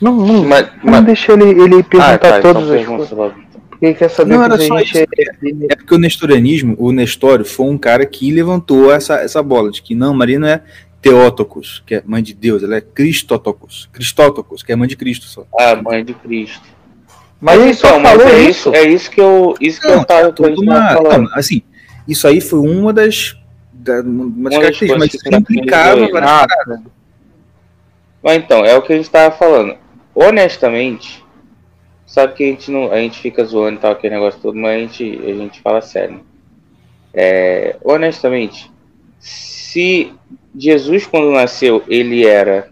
[0.02, 1.04] não, não, mas, não mas...
[1.04, 3.41] deixa ele, ele perguntar ah, tá, então todas então as coisas.
[3.82, 4.90] Porque quer saber não, era só gente...
[4.90, 4.98] isso.
[4.98, 9.72] É, é porque o nestorianismo, o Nestório, foi um cara que levantou essa, essa bola
[9.72, 10.62] de que não, Maria não é
[11.00, 15.26] Teótocos, que é mãe de Deus, ela é Cristótocos, Cristótocos, que é mãe de Cristo
[15.26, 15.44] só.
[15.58, 16.62] Ah, mãe de Cristo.
[17.40, 18.72] Mas ele só então, falou é isso.
[18.72, 21.28] É isso que eu, isso que não, eu tava uma, falando.
[21.28, 21.60] Não, assim,
[22.06, 23.36] isso aí foi uma das,
[23.72, 26.08] da, uma das características, mas isso implicava
[28.22, 29.76] Mas então, é o que a gente estava falando
[30.14, 31.21] honestamente,
[32.12, 34.76] sabe que a gente não, a gente fica zoando e tal, aquele negócio todo, mas
[34.76, 36.20] a gente, a gente fala sério.
[37.14, 38.70] É, honestamente,
[39.18, 40.12] se
[40.54, 42.68] Jesus quando nasceu, ele era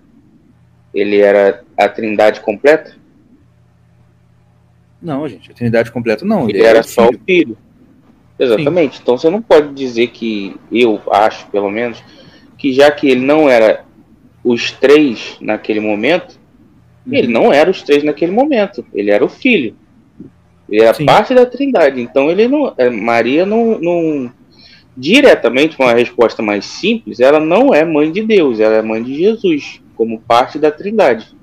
[0.92, 2.94] ele era a Trindade completa?
[5.00, 6.46] Não, gente, a Trindade completa não.
[6.46, 7.56] Ele, ele era, era só o filho.
[8.38, 8.96] Exatamente.
[8.96, 9.02] Sim.
[9.02, 12.04] Então você não pode dizer que eu acho, pelo menos,
[12.58, 13.86] que já que ele não era
[14.44, 16.39] os três naquele momento,
[17.10, 19.74] ele não era os três naquele momento, ele era o filho.
[20.68, 21.04] Ele era Sim.
[21.04, 22.00] parte da Trindade.
[22.00, 22.72] Então ele não.
[22.76, 24.32] É, Maria não, não.
[24.96, 29.16] Diretamente, uma resposta mais simples, ela não é mãe de Deus, ela é mãe de
[29.16, 31.34] Jesus, como parte da Trindade.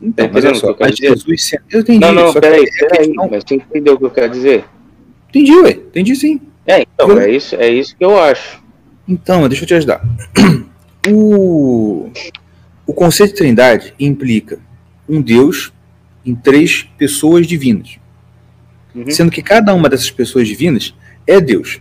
[0.00, 1.52] Então, tá mas só, mas Jesus.
[1.70, 2.00] Eu entendi.
[2.00, 3.08] Não, não, peraí, peraí.
[3.08, 3.28] Não...
[3.30, 4.64] Mas você entendeu o que eu quero dizer?
[5.28, 5.70] Entendi, ué.
[5.70, 6.40] Entendi sim.
[6.66, 7.20] É, então, eu...
[7.20, 8.60] é isso, é isso que eu acho.
[9.08, 10.02] Então, deixa eu te ajudar.
[11.10, 12.08] O,
[12.86, 14.58] o conceito de trindade implica
[15.08, 15.72] um Deus
[16.24, 17.98] em três pessoas divinas.
[18.94, 19.10] Uhum.
[19.10, 20.94] Sendo que cada uma dessas pessoas divinas
[21.26, 21.80] é Deus.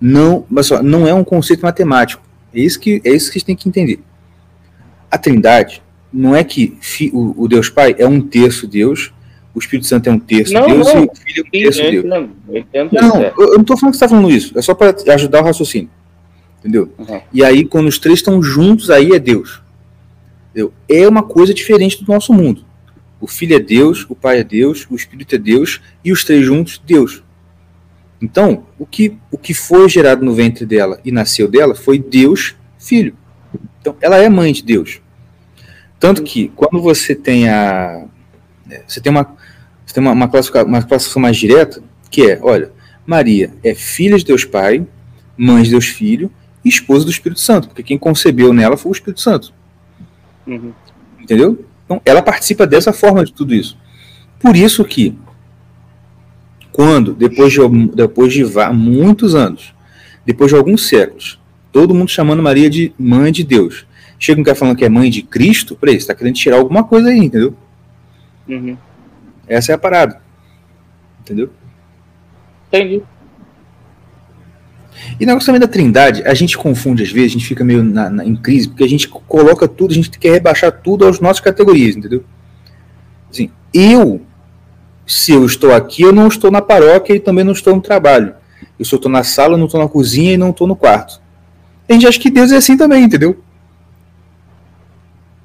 [0.00, 2.22] Não, mas só, não é um conceito matemático.
[2.52, 4.00] É isso que é isso que a gente tem que entender.
[5.10, 5.82] A Trindade
[6.12, 9.12] não é que fi, o, o, Deus Pai é um terço Deus,
[9.54, 11.02] o Espírito Santo é um terço não, Deus não.
[11.02, 12.04] e o Filho é um terço Sim, Deus.
[12.04, 13.32] Entendo, entendo não, é.
[13.36, 14.58] eu, eu, não estou falando que você está falando isso.
[14.58, 15.90] É só para ajudar o raciocínio.
[16.64, 16.90] Entendeu?
[16.98, 17.20] Uhum.
[17.30, 19.60] E aí, quando os três estão juntos, aí é Deus.
[20.48, 20.72] Entendeu?
[20.88, 22.64] É uma coisa diferente do nosso mundo.
[23.20, 26.44] O Filho é Deus, o Pai é Deus, o Espírito é Deus e os três
[26.44, 27.22] juntos, Deus.
[28.20, 32.56] Então, o que, o que foi gerado no ventre dela e nasceu dela foi Deus,
[32.78, 33.14] Filho.
[33.80, 35.02] Então, ela é mãe de Deus.
[36.00, 38.06] Tanto que, quando você tem a.
[38.70, 39.36] É, você tem uma,
[39.84, 42.72] você tem uma, uma, classificação, uma classificação mais direta, que é: olha,
[43.06, 44.86] Maria é filha de Deus Pai,
[45.36, 46.30] mãe de Deus Filho
[46.64, 49.52] esposa do Espírito Santo, porque quem concebeu nela foi o Espírito Santo.
[50.46, 50.72] Uhum.
[51.20, 51.64] Entendeu?
[51.84, 53.76] Então, ela participa dessa forma de tudo isso.
[54.38, 55.16] Por isso que,
[56.72, 57.58] quando, depois de,
[57.94, 59.74] depois de muitos anos,
[60.24, 61.40] depois de alguns séculos,
[61.72, 63.86] todo mundo chamando Maria de mãe de Deus,
[64.18, 66.84] chega um cara falando que é mãe de Cristo, peraí, você está querendo tirar alguma
[66.84, 67.54] coisa aí, entendeu?
[68.48, 68.76] Uhum.
[69.46, 70.22] Essa é a parada.
[71.20, 71.50] Entendeu?
[72.68, 73.02] Entendi.
[75.18, 77.82] E o negócio também da trindade, a gente confunde às vezes, a gente fica meio
[77.82, 81.20] na, na, em crise, porque a gente coloca tudo, a gente quer rebaixar tudo às
[81.20, 82.24] nossas categorias, entendeu?
[83.30, 84.20] Assim, eu,
[85.06, 88.34] se eu estou aqui, eu não estou na paróquia e também não estou no trabalho.
[88.78, 91.20] Eu só estou na sala, não estou na cozinha e não estou no quarto.
[91.88, 93.42] A gente acha que Deus é assim também, entendeu?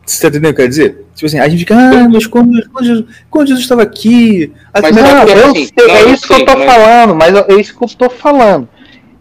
[0.05, 1.05] Você está entendendo o que eu quero dizer?
[1.13, 4.51] Tipo assim, a gente fica, ah, mas quando, quando, Jesus, quando Jesus estava aqui.
[4.73, 7.77] Mas não, é, eu assim, sei, é isso que eu estou falando, mas é isso
[7.77, 8.67] que eu estou falando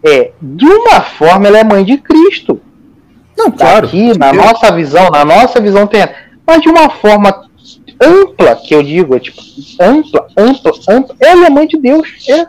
[0.03, 2.61] é, de uma forma, ela é mãe de Cristo.
[3.37, 3.87] Não, claro.
[3.87, 4.45] Aqui, na Deus.
[4.45, 6.07] nossa visão, na nossa visão tem,
[6.45, 7.47] mas de uma forma
[8.01, 9.41] ampla, que eu digo, é tipo,
[9.79, 12.47] ampla, ampla, ampla, ela é mãe de Deus, é.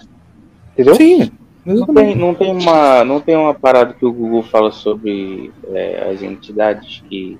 [0.72, 0.94] Entendeu?
[0.94, 1.30] Sim.
[1.64, 6.10] Não tem, não, tem uma, não tem uma parada que o Google fala sobre é,
[6.10, 7.38] as entidades que.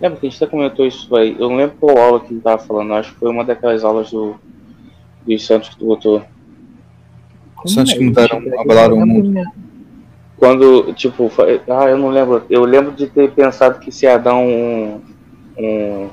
[0.00, 1.36] Lembra que a gente até comentou isso aí?
[1.38, 4.10] Eu não lembro qual aula que ele estava falando, acho que foi uma daquelas aulas
[4.10, 4.36] do,
[5.26, 6.22] dos Santos que tu botou.
[7.68, 9.42] Santos que mudaram, abalaram o mundo.
[10.36, 11.30] Quando, tipo,
[11.68, 12.44] ah, eu não lembro.
[12.50, 15.00] Eu lembro de ter pensado que se ia dar um.
[15.56, 16.10] um,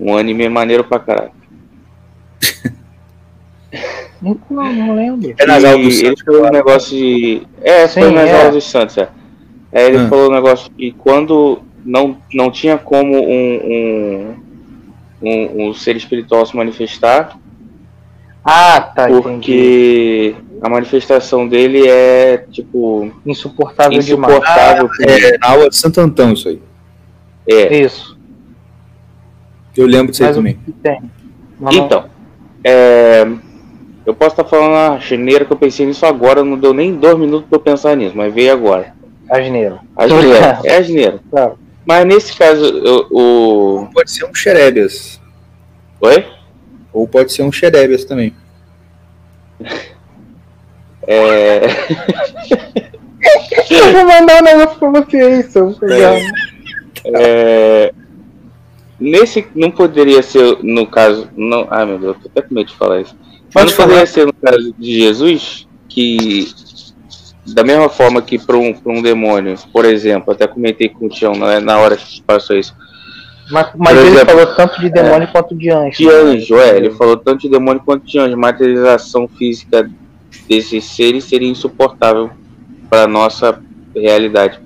[0.00, 1.32] um anime maneiro pra caralho.
[4.20, 5.34] Não, não lembro.
[5.36, 6.06] É nas aulas do Santos.
[6.06, 7.42] Ele falou um negócio de.
[7.60, 8.38] É, foi nas é.
[8.38, 9.08] aulas do Santos, é.
[9.70, 10.08] Aí ele hum.
[10.08, 14.36] falou um negócio que quando não, não tinha como um, um,
[15.22, 17.38] um, um ser espiritual se manifestar,
[18.44, 19.08] ah, tá.
[19.08, 20.58] Porque entendi.
[20.60, 23.10] a manifestação dele é, tipo.
[23.24, 25.24] Insuportável, insuportável demais.
[25.24, 26.60] Ah, é na aula de Santo Antão, isso aí.
[27.48, 27.74] É.
[27.78, 28.18] Isso.
[29.76, 30.58] Eu lembro disso aí também.
[31.72, 32.04] Então,
[32.62, 33.26] é,
[34.04, 37.18] eu posso estar falando a geneira que eu pensei nisso agora, não deu nem dois
[37.18, 38.94] minutos para eu pensar nisso, mas veio agora.
[39.30, 39.80] A geneira.
[39.96, 41.20] A geneira, é a geneira.
[41.30, 41.58] Claro.
[41.86, 43.88] Mas nesse caso, o.
[43.92, 45.20] Pode ser um xerebias.
[46.00, 46.24] Oi?
[46.94, 48.32] Ou pode ser um Xerebias também.
[51.06, 51.60] É...
[53.68, 56.22] eu vou mandar um negócio pra você aí, seu é...
[57.16, 57.92] é...
[58.98, 61.28] Nesse não poderia ser no caso.
[61.36, 61.66] Não...
[61.68, 63.16] Ai meu Deus, eu tô até com medo de falar isso.
[63.52, 66.46] Mas não poderia ser no caso de Jesus, que
[67.52, 71.34] da mesma forma que para um, um demônio, por exemplo, até comentei com o Tião
[71.34, 72.74] na, na hora que passou isso
[73.50, 75.98] mas, mas ele exemplo, falou tanto de demônio é, quanto de anjo.
[75.98, 76.76] De anjo, é.
[76.76, 78.36] Ele falou tanto de demônio quanto de anjo.
[78.36, 79.90] Materialização física
[80.48, 82.30] desses seres seria insuportável
[82.88, 83.60] para nossa
[83.94, 84.60] realidade.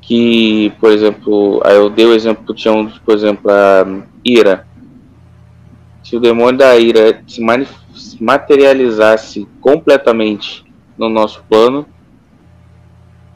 [0.00, 3.86] Que, por exemplo, aí eu dei o exemplo tinha um, por exemplo, a
[4.24, 4.66] ira.
[6.02, 7.40] Se o demônio da ira se,
[7.94, 10.64] se materializasse completamente
[10.96, 11.86] no nosso plano,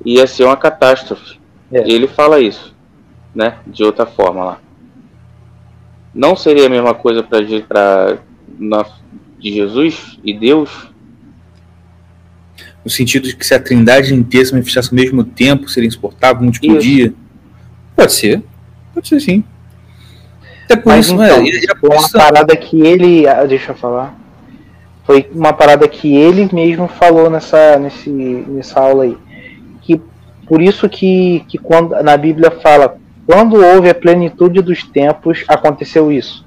[0.05, 1.39] ia ser uma catástrofe.
[1.70, 1.89] É.
[1.89, 2.74] Ele fala isso
[3.35, 4.61] né, de outra forma lá.
[6.14, 8.18] Não seria a mesma coisa para
[9.39, 10.91] de Jesus e Deus?
[12.85, 16.43] No sentido de que se a trindade inteira se manifestasse ao mesmo tempo, seria insuportável,
[16.43, 17.12] não tipo dia?
[17.97, 18.43] Pode ser.
[18.93, 19.43] Pode ser sim.
[20.64, 23.26] Até por Mas isso, então, é, uma parada que ele.
[23.26, 24.14] Ah, deixa eu falar.
[25.05, 29.16] Foi uma parada que ele mesmo falou nessa, nesse, nessa aula aí.
[29.82, 30.01] Que
[30.47, 32.97] por isso que, que quando na Bíblia fala
[33.27, 36.47] quando houve a plenitude dos tempos, aconteceu isso.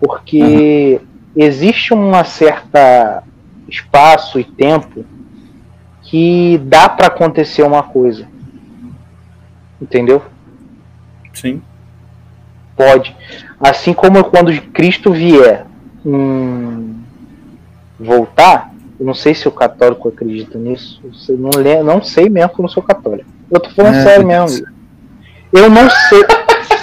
[0.00, 1.06] Porque uhum.
[1.36, 3.22] existe uma certa
[3.68, 5.04] espaço e tempo
[6.02, 8.26] que dá para acontecer uma coisa.
[9.80, 10.22] Entendeu?
[11.32, 11.60] Sim.
[12.76, 13.16] Pode.
[13.58, 15.66] Assim como quando Cristo vier
[16.04, 17.00] hum,
[17.98, 21.02] voltar, eu não sei se o católico acredita nisso.
[21.30, 23.28] Não, não sei mesmo que eu não sou católico.
[23.50, 24.66] Eu tô falando é, sério mesmo.
[25.52, 26.24] Eu não sei.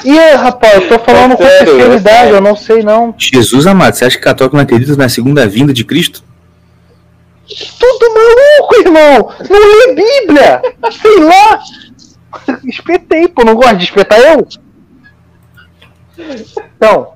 [0.06, 3.16] E aí, rapaz, eu tô falando é com sinceridade, eu não sei não.
[3.18, 6.24] Jesus amado, você acha que católico não acredita na segunda vinda de Cristo?
[7.80, 9.32] Tudo maluco, irmão!
[9.50, 10.62] Não lê Bíblia!
[10.92, 11.60] Sei lá!
[12.66, 14.48] Espetei, pô, não gosta de espetar eu?
[16.76, 17.14] Então,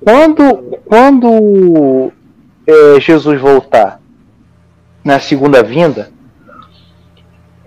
[0.00, 2.12] quando, quando
[2.66, 4.00] é, Jesus voltar
[5.02, 6.10] na segunda vinda,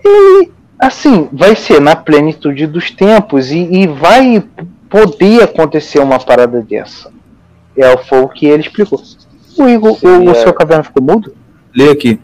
[0.04, 4.42] ele, assim, vai ser na plenitude dos tempos e, e vai
[4.88, 7.10] poder acontecer uma parada dessa.
[7.76, 9.02] É o que ele explicou.
[9.56, 11.34] O, Igor, o, o seu caverna ficou mudo?
[11.74, 12.20] Lê aqui.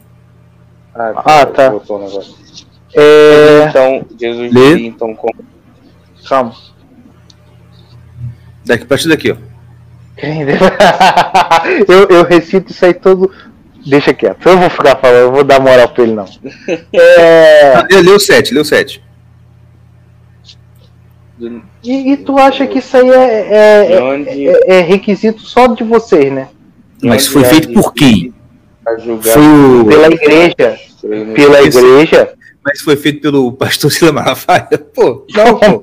[0.94, 1.72] Ah, ah tá.
[2.94, 3.66] É...
[3.68, 4.76] Então, Jesus Lê.
[4.76, 5.44] Diz, então como?
[6.28, 6.54] Calma.
[8.64, 9.36] Daqui, a partir daqui, ó.
[11.88, 13.30] eu, eu recito isso aí todo.
[13.86, 14.48] Deixa quieto.
[14.48, 16.24] Eu vou ficar falando, eu vou dar moral pra ele, não.
[16.92, 17.74] É...
[17.74, 19.02] Ah, lê o 7, lê o 7.
[21.82, 26.32] E, e, tu acha que isso aí é, é, é, é requisito só de vocês,
[26.32, 26.48] né?
[27.02, 28.32] Mas foi feito por quem?
[29.22, 30.78] Foi pela igreja.
[31.34, 32.32] Pela igreja.
[32.64, 34.66] Mas foi feito pelo pastor Sila Malafaia.
[34.94, 35.80] Pô, não, pô.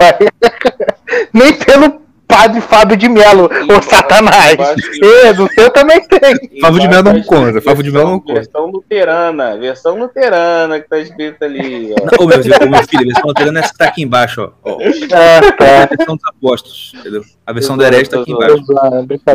[1.32, 2.01] Nem pelo
[2.32, 4.58] padre Fábio de Melo, o Satanás.
[5.02, 6.60] É, no seu também tem.
[6.62, 8.34] Fábio de Melo não conta, Fábio de Melo não conta.
[8.34, 11.94] Versão luterana, versão luterana que tá escrito ali.
[11.94, 12.06] Ó.
[12.06, 14.72] Não, meu, meu filho, a versão luterana é essa que tá aqui embaixo, ó.
[14.72, 14.78] ó.
[15.12, 15.84] Ah, tá.
[15.84, 17.24] A versão dos apóstolos, entendeu?
[17.46, 18.64] A versão do herege tá aqui embaixo.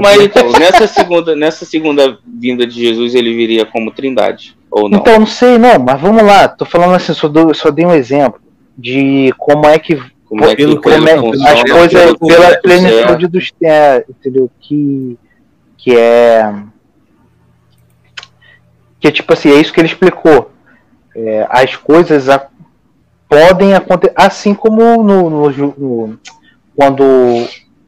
[0.00, 4.98] Mas então, nessa segunda, nessa segunda vinda de Jesus, ele viria como trindade, ou não?
[4.98, 6.48] Então, não sei, não, mas vamos lá.
[6.48, 8.40] Tô falando assim, só, dou, só dei um exemplo
[8.78, 14.04] de como é que como é que como é, as coisas pela plenitude dos é,
[14.08, 14.50] entendeu?
[14.60, 15.16] Que
[15.78, 16.52] que é
[18.98, 20.50] que é tipo assim, é isso que ele explicou.
[21.14, 22.48] É, as coisas a,
[23.28, 26.18] podem acontecer assim como no, no, no,
[26.74, 27.04] quando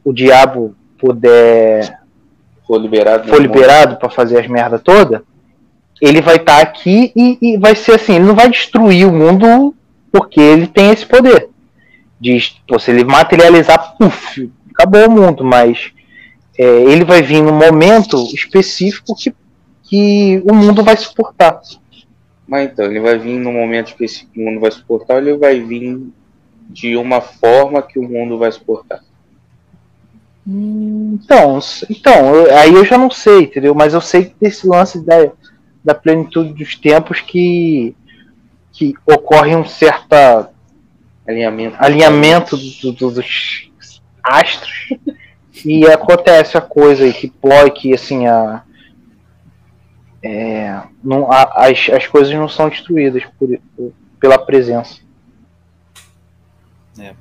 [0.03, 1.99] o diabo puder
[2.65, 5.23] for liberado for liberado para fazer as merda toda,
[6.01, 9.11] ele vai estar tá aqui e, e vai ser assim, ele não vai destruir o
[9.11, 9.75] mundo
[10.11, 11.49] porque ele tem esse poder
[12.19, 15.91] de se ele materializar, puf, acabou o mundo, mas
[16.57, 19.33] é, ele vai vir num momento específico que,
[19.83, 21.61] que o mundo vai suportar.
[22.47, 25.37] Mas então, ele vai vir num momento específico que o mundo vai suportar, ou ele
[25.37, 26.01] vai vir
[26.69, 29.01] de uma forma que o mundo vai suportar?
[30.45, 31.59] Então,
[31.89, 33.75] então aí eu já não sei, entendeu?
[33.75, 35.31] Mas eu sei desse lance da,
[35.83, 37.95] da plenitude dos tempos que,
[38.71, 40.49] que ocorre um certa
[41.29, 43.71] alinhamento, alinhamento do, do, dos
[44.23, 44.89] astros
[45.65, 48.63] e acontece a coisa aí que pode que assim a,
[50.23, 54.99] é, não, a, as, as coisas não são destruídas por, por pela presença.
[56.99, 57.13] É.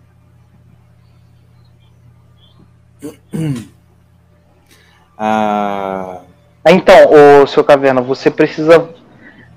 [5.20, 6.20] Ah...
[6.64, 6.94] Então,
[7.42, 8.88] o seu caverna, você precisa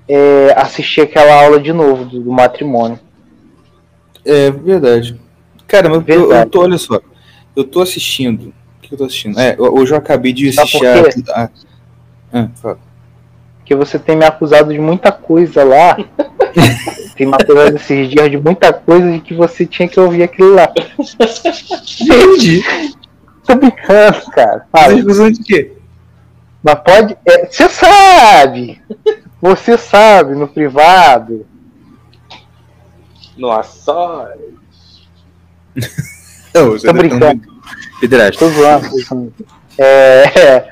[0.07, 2.99] é, assistir aquela aula de novo do, do matrimônio.
[4.25, 5.19] É verdade.
[5.67, 6.03] Cara, mas.
[6.07, 6.99] Eu, eu tô, olha só,
[7.55, 8.53] eu tô assistindo.
[8.77, 9.39] O que eu tô assistindo?
[9.39, 10.85] É, hoje eu acabei de assistir
[11.29, 11.49] a.
[12.33, 12.79] Ah, fala.
[13.57, 15.95] Porque você tem me acusado de muita coisa lá.
[17.15, 20.53] tem me acusado esses dias de muita coisa de que você tinha que ouvir aquilo
[20.55, 20.71] lá.
[22.01, 22.63] Entendi.
[23.45, 24.65] Tô brincando, cara.
[24.71, 25.01] Fala.
[25.03, 25.73] Você de quê?
[26.63, 27.17] Mas pode.
[27.25, 28.81] É, você sabe!
[29.41, 31.45] Você sabe, no privado.
[33.41, 34.37] Nossa!
[36.53, 37.41] Não, você Tô brincando.
[37.99, 38.31] Tão...
[38.37, 39.33] Tô zoando.
[39.79, 40.67] É,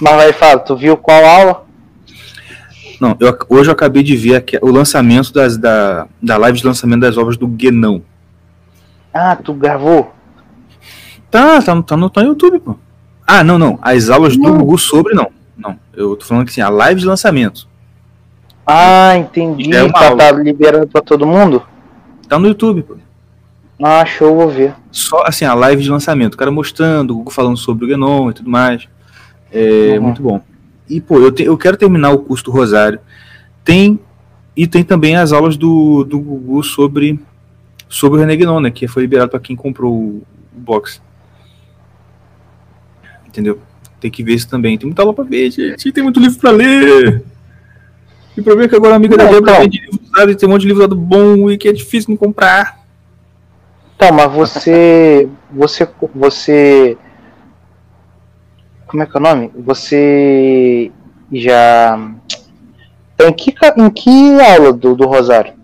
[0.00, 1.64] mas vai falar, tu viu qual aula?
[3.00, 6.66] Não, eu, hoje eu acabei de ver aqui, o lançamento das, da, da live de
[6.66, 8.02] lançamento das obras do Guenão.
[9.14, 10.12] Ah, tu gravou?
[11.30, 12.76] Tá, tá, tá, no, tá no YouTube, pô.
[13.24, 13.78] Ah, não, não.
[13.80, 14.50] As aulas não.
[14.50, 15.30] do Gugu sobre, não.
[15.56, 15.78] Não.
[15.94, 17.68] Eu tô falando que assim, a live de lançamento.
[18.66, 19.72] Ah, entendi.
[19.72, 21.62] É tá, tá liberando pra todo mundo?
[22.28, 22.96] Tá no YouTube, pô.
[23.82, 24.74] Ah, show, vou ver.
[24.90, 28.30] Só assim, a live de lançamento, o cara mostrando, o Google falando sobre o Genom
[28.30, 28.88] e tudo mais.
[29.52, 30.02] É uhum.
[30.02, 30.40] muito bom.
[30.88, 32.98] E, pô, eu, te, eu quero terminar o curso do Rosário.
[33.64, 33.98] Tem.
[34.56, 37.20] E tem também as aulas do, do Google sobre,
[37.88, 38.70] sobre o René Guénon, né?
[38.70, 40.22] Que foi liberado para quem comprou o,
[40.56, 41.00] o box.
[43.26, 43.60] Entendeu?
[44.00, 44.76] Tem que ver isso também.
[44.76, 45.92] Tem muita aula pra ver, gente.
[45.92, 47.24] Tem muito livro pra ler.
[48.38, 50.48] E o problema é que agora a amiga da Débora vende livro usado e tem
[50.48, 52.78] um monte de livro usado bom e que é difícil de comprar.
[53.96, 55.28] Então, mas você.
[55.50, 55.88] Você.
[56.14, 56.96] Você.
[58.86, 59.50] Como é que é o nome?
[59.56, 60.92] Você
[61.32, 61.98] já.
[63.18, 65.54] Em que, em que aula do, do Rosário?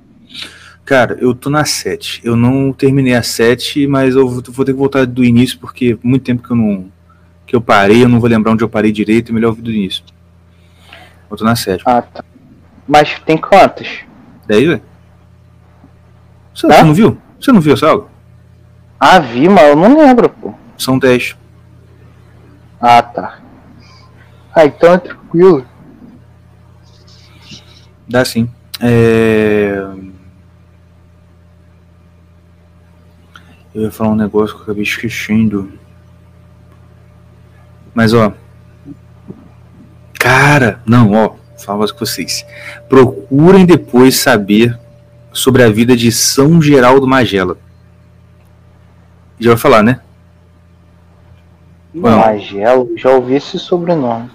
[0.84, 2.22] Cara, eu tô na 7.
[2.24, 6.24] Eu não terminei a 7, mas eu vou ter que voltar do início, porque muito
[6.24, 6.86] tempo que eu não.
[7.46, 9.70] que eu parei, eu não vou lembrar onde eu parei direito, é melhor ouvir do
[9.70, 10.02] início.
[11.30, 11.84] Eu tô na 7.
[11.86, 12.24] Ah, tá.
[12.86, 13.88] Mas tem quantas?
[14.46, 14.82] 10, velho?
[16.54, 17.18] Você, você, não viu?
[17.40, 18.08] Você não viu essa aula?
[19.00, 20.54] Ah, vi, mas eu não lembro, pô.
[20.78, 21.36] São 10.
[22.80, 23.38] Ah, tá.
[24.54, 25.66] Ah, então é tranquilo.
[28.08, 28.48] Dá sim.
[28.80, 29.82] É...
[33.74, 35.72] Eu ia falar um negócio que eu acabei esquecendo.
[37.94, 38.32] Mas ó.
[40.18, 42.44] Cara, não, ó falo com vocês.
[42.88, 44.78] Procurem depois saber
[45.32, 47.56] sobre a vida de São Geraldo Magela.
[49.38, 50.00] Já vai falar, né?
[51.92, 54.30] Magela, já ouvi esse sobrenome.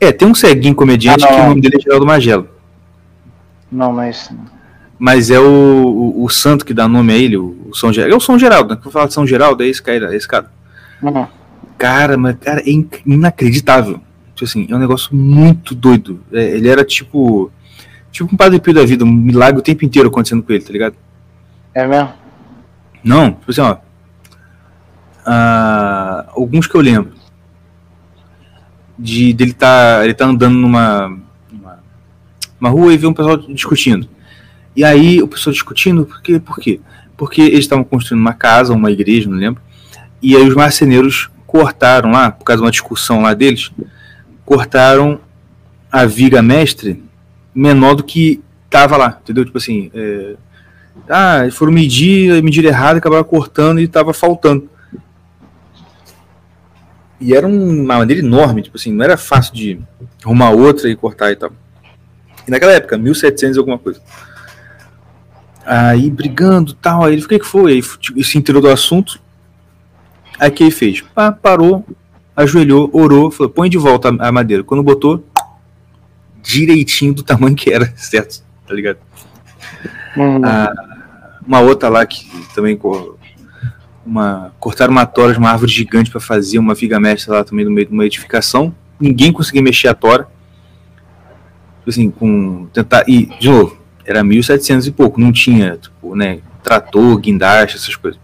[0.00, 2.46] É, tem um ceguinho comediante ah, que o nome dele é Geraldo Magela.
[3.70, 4.30] Não, mas.
[4.98, 8.14] Mas é o, o, o, santo que dá nome a ele, o, São Geraldo.
[8.14, 8.80] É o São Geraldo, né?
[8.80, 10.12] Que eu falo de São Geraldo, é esse cara.
[10.12, 10.50] É esse cara.
[11.02, 11.26] Uhum.
[11.76, 12.70] Cara, mas cara, é
[13.04, 14.00] inacreditável.
[14.44, 16.22] Tipo assim, é um negócio muito doido.
[16.32, 17.50] É, ele era tipo.
[18.12, 20.72] Tipo um Padre Pio da vida, um milagre o tempo inteiro acontecendo com ele, tá
[20.72, 20.94] ligado?
[21.74, 22.12] É mesmo?
[23.02, 23.76] Não, tipo assim, ó.
[25.26, 27.12] Uh, alguns que eu lembro.
[28.98, 30.02] De dele tá.
[30.04, 31.18] Ele tá andando numa,
[31.50, 31.78] numa.
[32.60, 34.08] Uma rua e vê um pessoal discutindo.
[34.76, 36.38] E aí o pessoal discutindo, por quê?
[36.38, 36.80] Por quê?
[37.16, 39.62] Porque eles estavam construindo uma casa, uma igreja, não lembro.
[40.20, 43.70] E aí os marceneiros cortaram lá, por causa de uma discussão lá deles,
[44.44, 45.20] cortaram
[45.90, 47.02] a viga mestre
[47.54, 49.44] menor do que tava lá, entendeu?
[49.44, 50.34] Tipo assim, é,
[51.08, 54.68] ah, foram medir, medir errado, acabaram cortando e tava faltando.
[57.20, 59.80] E era uma maneira enorme, tipo assim, não era fácil de
[60.24, 61.52] arrumar outra e cortar e tal.
[62.46, 64.00] E naquela época, 1700 alguma coisa.
[65.64, 67.72] Aí brigando tal, aí ele, o que que foi?
[67.72, 69.18] Aí tipo, se inteirou do assunto.
[70.38, 71.00] Aí que ele fez?
[71.00, 71.86] Pá, parou,
[72.36, 74.64] ajoelhou, orou, falou, põe de volta a madeira.
[74.64, 75.24] Quando botou,
[76.42, 78.42] direitinho do tamanho que era, certo?
[78.66, 78.98] Tá ligado?
[80.16, 80.44] Uhum.
[80.44, 80.72] Ah,
[81.46, 82.78] uma outra lá que também
[84.04, 87.64] uma, cortaram uma tora de uma árvore gigante para fazer uma viga mestra lá também
[87.64, 88.74] no meio de uma edificação.
[88.98, 90.28] Ninguém conseguia mexer a tora.
[91.78, 93.76] Tipo assim, com tentar e de novo,
[94.06, 98.20] era 1700 e pouco, não tinha, tipo, né, trator, guindaste, essas coisas.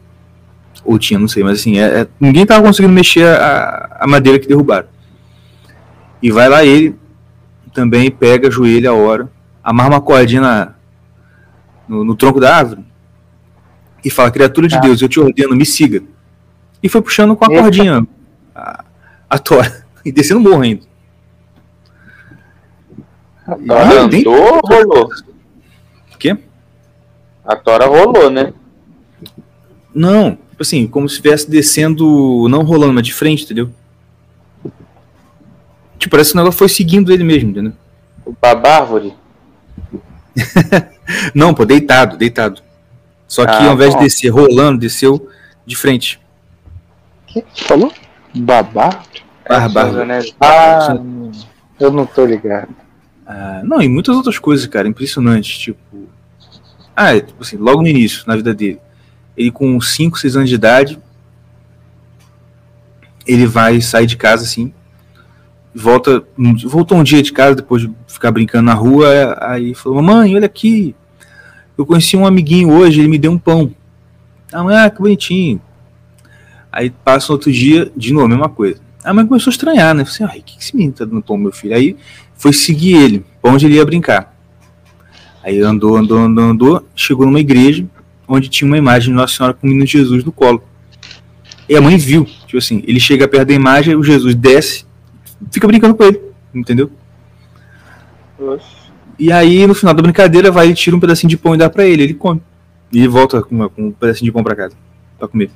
[0.84, 4.38] Ou tinha, não sei, mas assim, é, é, ninguém tava conseguindo mexer a, a madeira
[4.38, 4.88] que derrubaram.
[6.22, 6.96] E vai lá ele,
[7.72, 9.30] também pega, ajoelha a hora,
[9.62, 10.74] amarra uma cordinha na,
[11.88, 12.84] no, no, tronco da árvore
[14.04, 14.80] e fala: Criatura de ah.
[14.80, 16.02] Deus, eu te ordeno, me siga.
[16.82, 17.62] E foi puxando com a Eita.
[17.62, 18.06] cordinha
[18.54, 18.84] a,
[19.28, 20.82] a tora e descendo morro ainda.
[23.46, 25.10] A tora andou, rolou?
[26.14, 26.36] O quê?
[27.44, 28.52] A tora rolou, né?
[29.94, 33.70] Não, Tipo assim, como se estivesse descendo, não rolando, mas de frente, entendeu?
[35.98, 37.72] Tipo, parece que o negócio foi seguindo ele mesmo, entendeu?
[38.26, 39.14] O babárvore?
[41.34, 42.60] não, pô, deitado, deitado.
[43.26, 44.00] Só que ah, ao invés bom.
[44.00, 45.30] de descer rolando, desceu
[45.64, 46.20] de frente.
[47.30, 47.90] O que você falou?
[48.34, 49.02] Babá?
[49.48, 50.04] Barbárvore.
[50.04, 50.20] Né?
[50.38, 50.94] Ah,
[51.80, 52.68] eu não tô ligado.
[53.26, 55.80] Ah, não, e muitas outras coisas, cara, impressionante, tipo...
[56.94, 58.78] Ah, é, tipo assim, logo no início, na vida dele
[59.36, 60.98] ele com 5, 6 anos de idade,
[63.26, 64.72] ele vai sair de casa assim,
[65.74, 66.22] volta,
[66.66, 70.46] voltou um dia de casa depois de ficar brincando na rua, aí falou: "Mamãe, olha
[70.46, 70.94] aqui.
[71.78, 73.72] Eu conheci um amiguinho hoje, ele me deu um pão".
[74.52, 75.60] Ah, ah, que bonitinho.
[76.72, 78.80] Aí passa outro dia, de novo, a mesma coisa.
[79.02, 80.04] A mãe começou a estranhar, né?
[80.04, 81.74] Falei assim, o que esse menino tá dando pão, meu filho?
[81.74, 81.96] Aí
[82.34, 84.34] foi seguir ele, pra onde ele ia brincar.
[85.42, 87.86] Aí andou, andou, andou, andou, chegou numa igreja,
[88.30, 90.62] onde tinha uma imagem de Nossa Senhora com o menino Jesus no colo.
[91.68, 94.84] E a mãe viu, tipo assim, ele chega perto da imagem, o Jesus desce,
[95.50, 96.20] fica brincando com ele,
[96.54, 96.90] entendeu?
[99.18, 101.68] E aí, no final da brincadeira, vai e tira um pedacinho de pão e dá
[101.68, 102.40] pra ele, ele come.
[102.92, 104.74] E volta com, com um pedacinho de pão pra casa,
[105.18, 105.50] pra comer.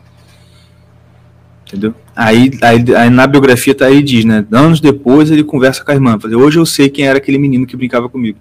[1.67, 1.95] Entendeu?
[2.15, 4.47] Aí, aí, aí, na biografia tá aí diz, né?
[4.53, 6.19] Anos depois ele conversa com a irmã.
[6.21, 8.39] Fala, hoje eu sei quem era aquele menino que brincava comigo.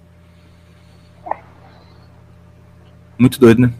[3.18, 3.72] Muito doido, né?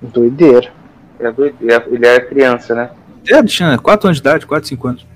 [0.00, 0.72] Doideira.
[1.18, 1.86] É doideira.
[1.90, 2.90] Ele era criança, né?
[3.28, 5.06] É, tinha 4 anos de idade, 4, 5 anos.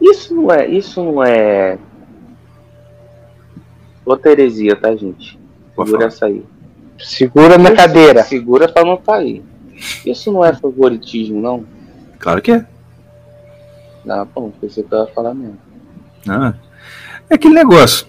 [0.00, 0.66] Isso não é.
[0.66, 1.78] Isso não é.
[4.04, 5.38] Outra heresia, tá, gente?
[5.74, 6.44] Segura essa aí.
[6.98, 8.22] Segura na cadeira.
[8.22, 9.42] Segura pra não cair.
[10.04, 11.64] Isso não é favoritismo, não?
[12.18, 12.66] Claro que é.
[14.04, 15.58] Não, bom, pensei que eu ia falar mesmo.
[16.28, 16.54] Ah,
[17.28, 18.06] é aquele negócio.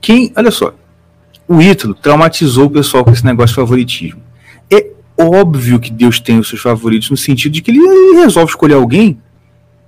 [0.00, 0.72] Quem, olha só,
[1.46, 4.22] o Ítalo traumatizou o pessoal com esse negócio de favoritismo.
[4.70, 8.74] É óbvio que Deus tem os seus favoritos no sentido de que ele resolve escolher
[8.74, 9.18] alguém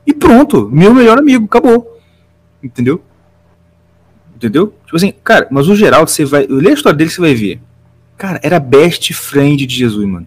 [0.06, 1.98] e pronto, meu melhor amigo, acabou.
[2.62, 3.02] Entendeu?
[4.36, 4.72] Entendeu?
[4.84, 6.46] Tipo assim, cara, mas o Geraldo, você vai.
[6.46, 7.60] Lê a história dele, você vai ver.
[8.16, 10.26] Cara, era best friend de Jesus, mano.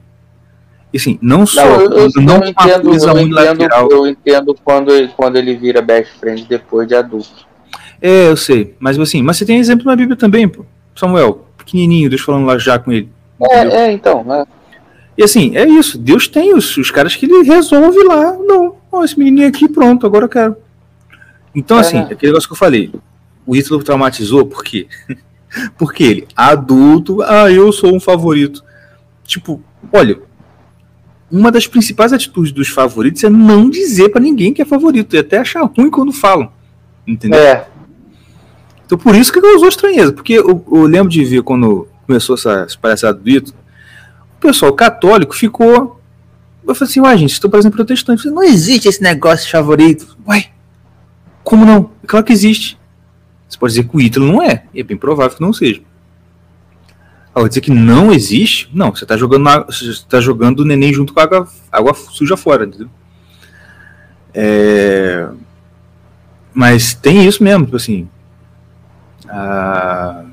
[0.91, 1.63] E assim, não só.
[1.63, 5.81] Não, eu, eu, não eu entendo, eu entendo, eu entendo quando, ele, quando ele vira
[5.81, 7.47] best friend depois de adulto.
[8.01, 8.75] É, eu sei.
[8.79, 10.65] Mas assim, mas você tem exemplo na Bíblia também, pô.
[10.99, 13.09] Samuel, pequenininho, Deus falando lá já com ele.
[13.41, 14.23] É, é, então.
[14.23, 14.45] Né?
[15.17, 15.97] E assim, é isso.
[15.97, 18.33] Deus tem os, os caras que ele resolve lá.
[18.33, 20.55] Não, ó, esse menininho aqui, pronto, agora eu quero.
[21.55, 21.81] Então, é.
[21.81, 22.91] assim, aquele negócio que eu falei.
[23.45, 24.87] O Hitler traumatizou, por quê?
[25.77, 28.63] Porque ele, adulto, ah, eu sou um favorito.
[29.23, 30.19] Tipo, olha,
[31.31, 35.19] uma das principais atitudes dos favoritos é não dizer para ninguém que é favorito, e
[35.19, 36.51] até achar ruim quando falam.
[37.07, 37.39] Entendeu?
[37.39, 37.67] É.
[38.89, 42.65] Então por isso que causou estranheza, porque eu, eu lembro de ver quando começou essa,
[42.81, 43.53] palhaçada do Ito,
[44.35, 46.01] o pessoal católico ficou.
[46.67, 48.23] Eu falei assim, uai, gente, estou parecendo protestante.
[48.23, 50.17] Falei, não existe esse negócio de favorito.
[50.27, 50.47] Uai,
[51.43, 51.91] como não?
[52.03, 52.79] É claro que existe.
[53.47, 55.81] Você pode dizer que o Ítalo não é, e é bem provável que não seja.
[57.29, 59.47] Agora, dizer que não existe, não, você está jogando,
[60.09, 62.89] tá jogando o neném junto com a água, água suja fora, entendeu?
[64.33, 65.29] É...
[66.51, 68.09] Mas tem isso mesmo, tipo assim.
[69.29, 70.25] Ah...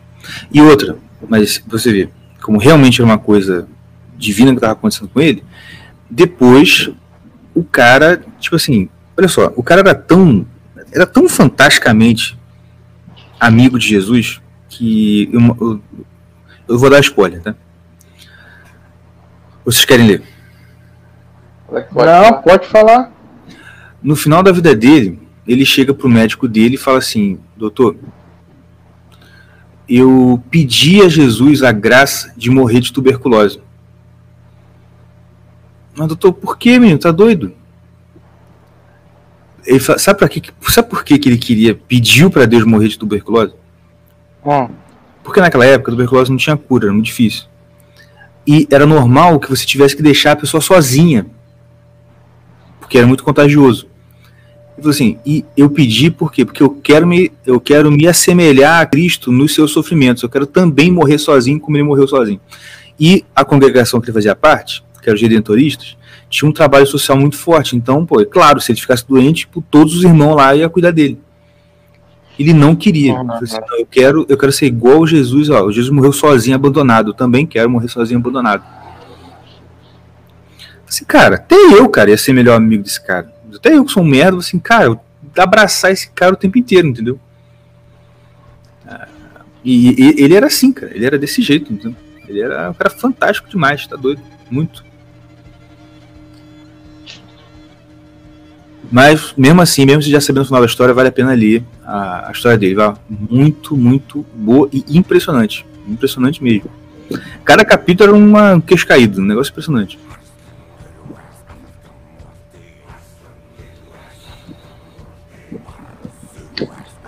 [0.53, 0.97] E outra,
[1.29, 2.09] mas você vê,
[2.43, 3.69] como realmente era uma coisa
[4.17, 5.45] divina que estava acontecendo com ele,
[6.11, 6.91] depois
[7.55, 10.47] o cara, tipo assim, olha só, o cara era tão,
[10.93, 12.39] era tão fantasticamente
[13.39, 15.81] amigo de Jesus que eu, eu,
[16.69, 17.55] eu vou dar spoiler, tá?
[19.65, 20.23] Vocês querem ler?
[21.67, 22.33] Pode Não, falar.
[22.35, 23.13] pode falar.
[24.03, 27.97] No final da vida dele, ele chega pro médico dele e fala assim: Doutor,
[29.89, 33.61] eu pedi a Jesus a graça de morrer de tuberculose.
[35.97, 36.99] Mas, doutor, por que, menino?
[36.99, 37.53] Tá doido?
[39.65, 42.89] Ele fala, sabe, pra que, sabe por que, que ele queria, pediu para Deus morrer
[42.89, 43.55] de tuberculose?
[44.45, 44.69] Hum.
[45.25, 47.47] Porque naquela época a tuberculose não tinha cura, era muito difícil.
[48.47, 51.27] E era normal que você tivesse que deixar a pessoa sozinha.
[52.79, 53.89] Porque era muito contagioso.
[54.79, 56.45] Ele assim, e eu pedi por quê?
[56.45, 60.23] Porque eu quero, me, eu quero me assemelhar a Cristo nos seus sofrimentos.
[60.23, 62.41] Eu quero também morrer sozinho como ele morreu sozinho.
[63.01, 65.97] E a congregação que ele fazia parte, que eram os redentoristas,
[66.29, 67.77] tinha um trabalho social muito forte.
[67.77, 70.91] Então, pô, é claro, se ele ficasse doente, tipo, todos os irmãos lá iam cuidar
[70.91, 71.19] dele.
[72.39, 73.19] Ele não queria.
[73.19, 75.49] Assim, eu quero, eu quero ser igual a Jesus.
[75.49, 77.11] Ó, Jesus morreu sozinho, abandonado.
[77.11, 78.63] Eu também quero morrer sozinho, abandonado.
[80.87, 83.33] Assim, cara, até eu, cara, ia ser melhor amigo desse cara.
[83.55, 84.99] Até eu que sou um merda, assim, cara,
[85.37, 87.19] abraçar esse cara o tempo inteiro, entendeu?
[88.87, 89.09] Ah,
[89.65, 90.95] e, e, ele era assim, cara.
[90.95, 91.97] Ele era desse jeito, entendeu?
[92.29, 94.21] Ele era um cara fantástico demais, tá doido?
[94.51, 94.85] Muito.
[98.91, 102.29] Mas, mesmo assim, mesmo já sabendo o final da história, vale a pena ler a,
[102.29, 102.75] a história dele.
[102.75, 102.95] Vai.
[103.09, 105.67] Muito, muito boa e impressionante.
[105.89, 106.71] Impressionante mesmo.
[107.45, 109.99] Cada capítulo era uma, um queixo caído, um negócio impressionante.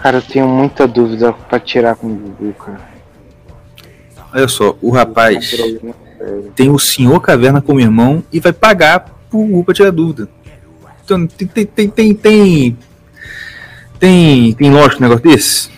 [0.03, 2.80] Cara, eu tenho muita dúvida pra tirar com o Gugu, cara.
[4.32, 5.57] Olha só, o rapaz
[6.55, 10.28] tem o Senhor Caverna como irmão e vai pagar pro Gugu pra tirar dúvida.
[11.05, 12.78] Então, tem, tem, tem, tem, tem,
[13.99, 15.70] tem, tem lógico um negócio desse?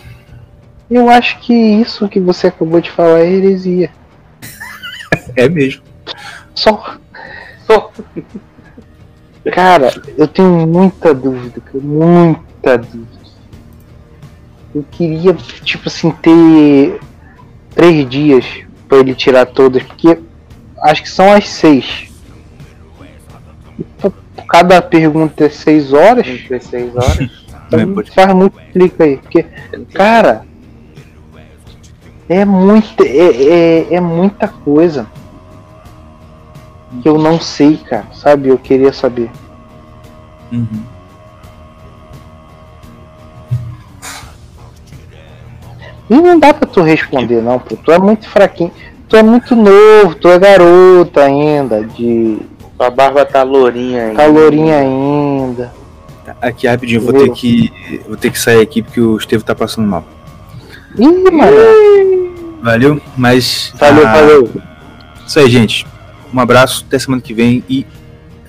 [0.89, 3.89] Eu acho que isso que você acabou de falar é heresia.
[5.35, 5.81] é mesmo.
[6.53, 6.97] Só.
[7.65, 7.91] Só.
[9.51, 13.20] Cara, eu tenho muita dúvida, muita dúvida.
[14.73, 16.99] Eu queria, tipo assim, ter
[17.75, 18.45] três dias
[18.87, 20.19] para ele tirar todas, porque
[20.83, 22.11] acho que são as seis
[24.51, 26.27] cada pergunta é 6 horas.
[26.61, 27.41] 6 horas.
[27.73, 29.15] Então, faz muito clique aí.
[29.15, 29.45] Porque,
[29.93, 30.43] cara,
[32.27, 35.07] é, muito, é, é, é muita coisa
[37.01, 38.07] que eu não sei, cara.
[38.11, 38.49] Sabe?
[38.49, 39.31] Eu queria saber.
[40.51, 40.83] Uhum.
[46.11, 47.77] E não dá pra tu responder, não, pô.
[47.77, 48.69] Tu é muito fraquinho.
[49.07, 52.37] Tu é muito novo, tu é garota ainda, de
[52.75, 54.15] sua barba tá lourinha ainda.
[54.15, 55.73] Tá lourinha ainda.
[56.25, 56.35] Tá.
[56.41, 57.71] aqui rapidinho, vou ter que.
[58.07, 60.03] Vou ter que sair aqui porque o Estevam tá passando mal.
[60.97, 62.59] Ih, mano.
[62.61, 63.71] Valeu, mas.
[63.75, 64.49] Valeu, ah, valeu.
[65.25, 65.87] Isso aí, gente.
[66.33, 67.85] Um abraço, até semana que vem e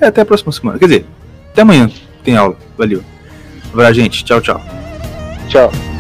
[0.01, 0.79] é, até a próxima semana.
[0.81, 1.07] Quer dizer,
[1.53, 1.89] até amanhã
[2.25, 2.57] tem aula.
[2.77, 3.05] Valeu.
[3.71, 4.25] Um abraço, gente.
[4.25, 4.61] Tchau, tchau.
[5.49, 5.91] Tchau.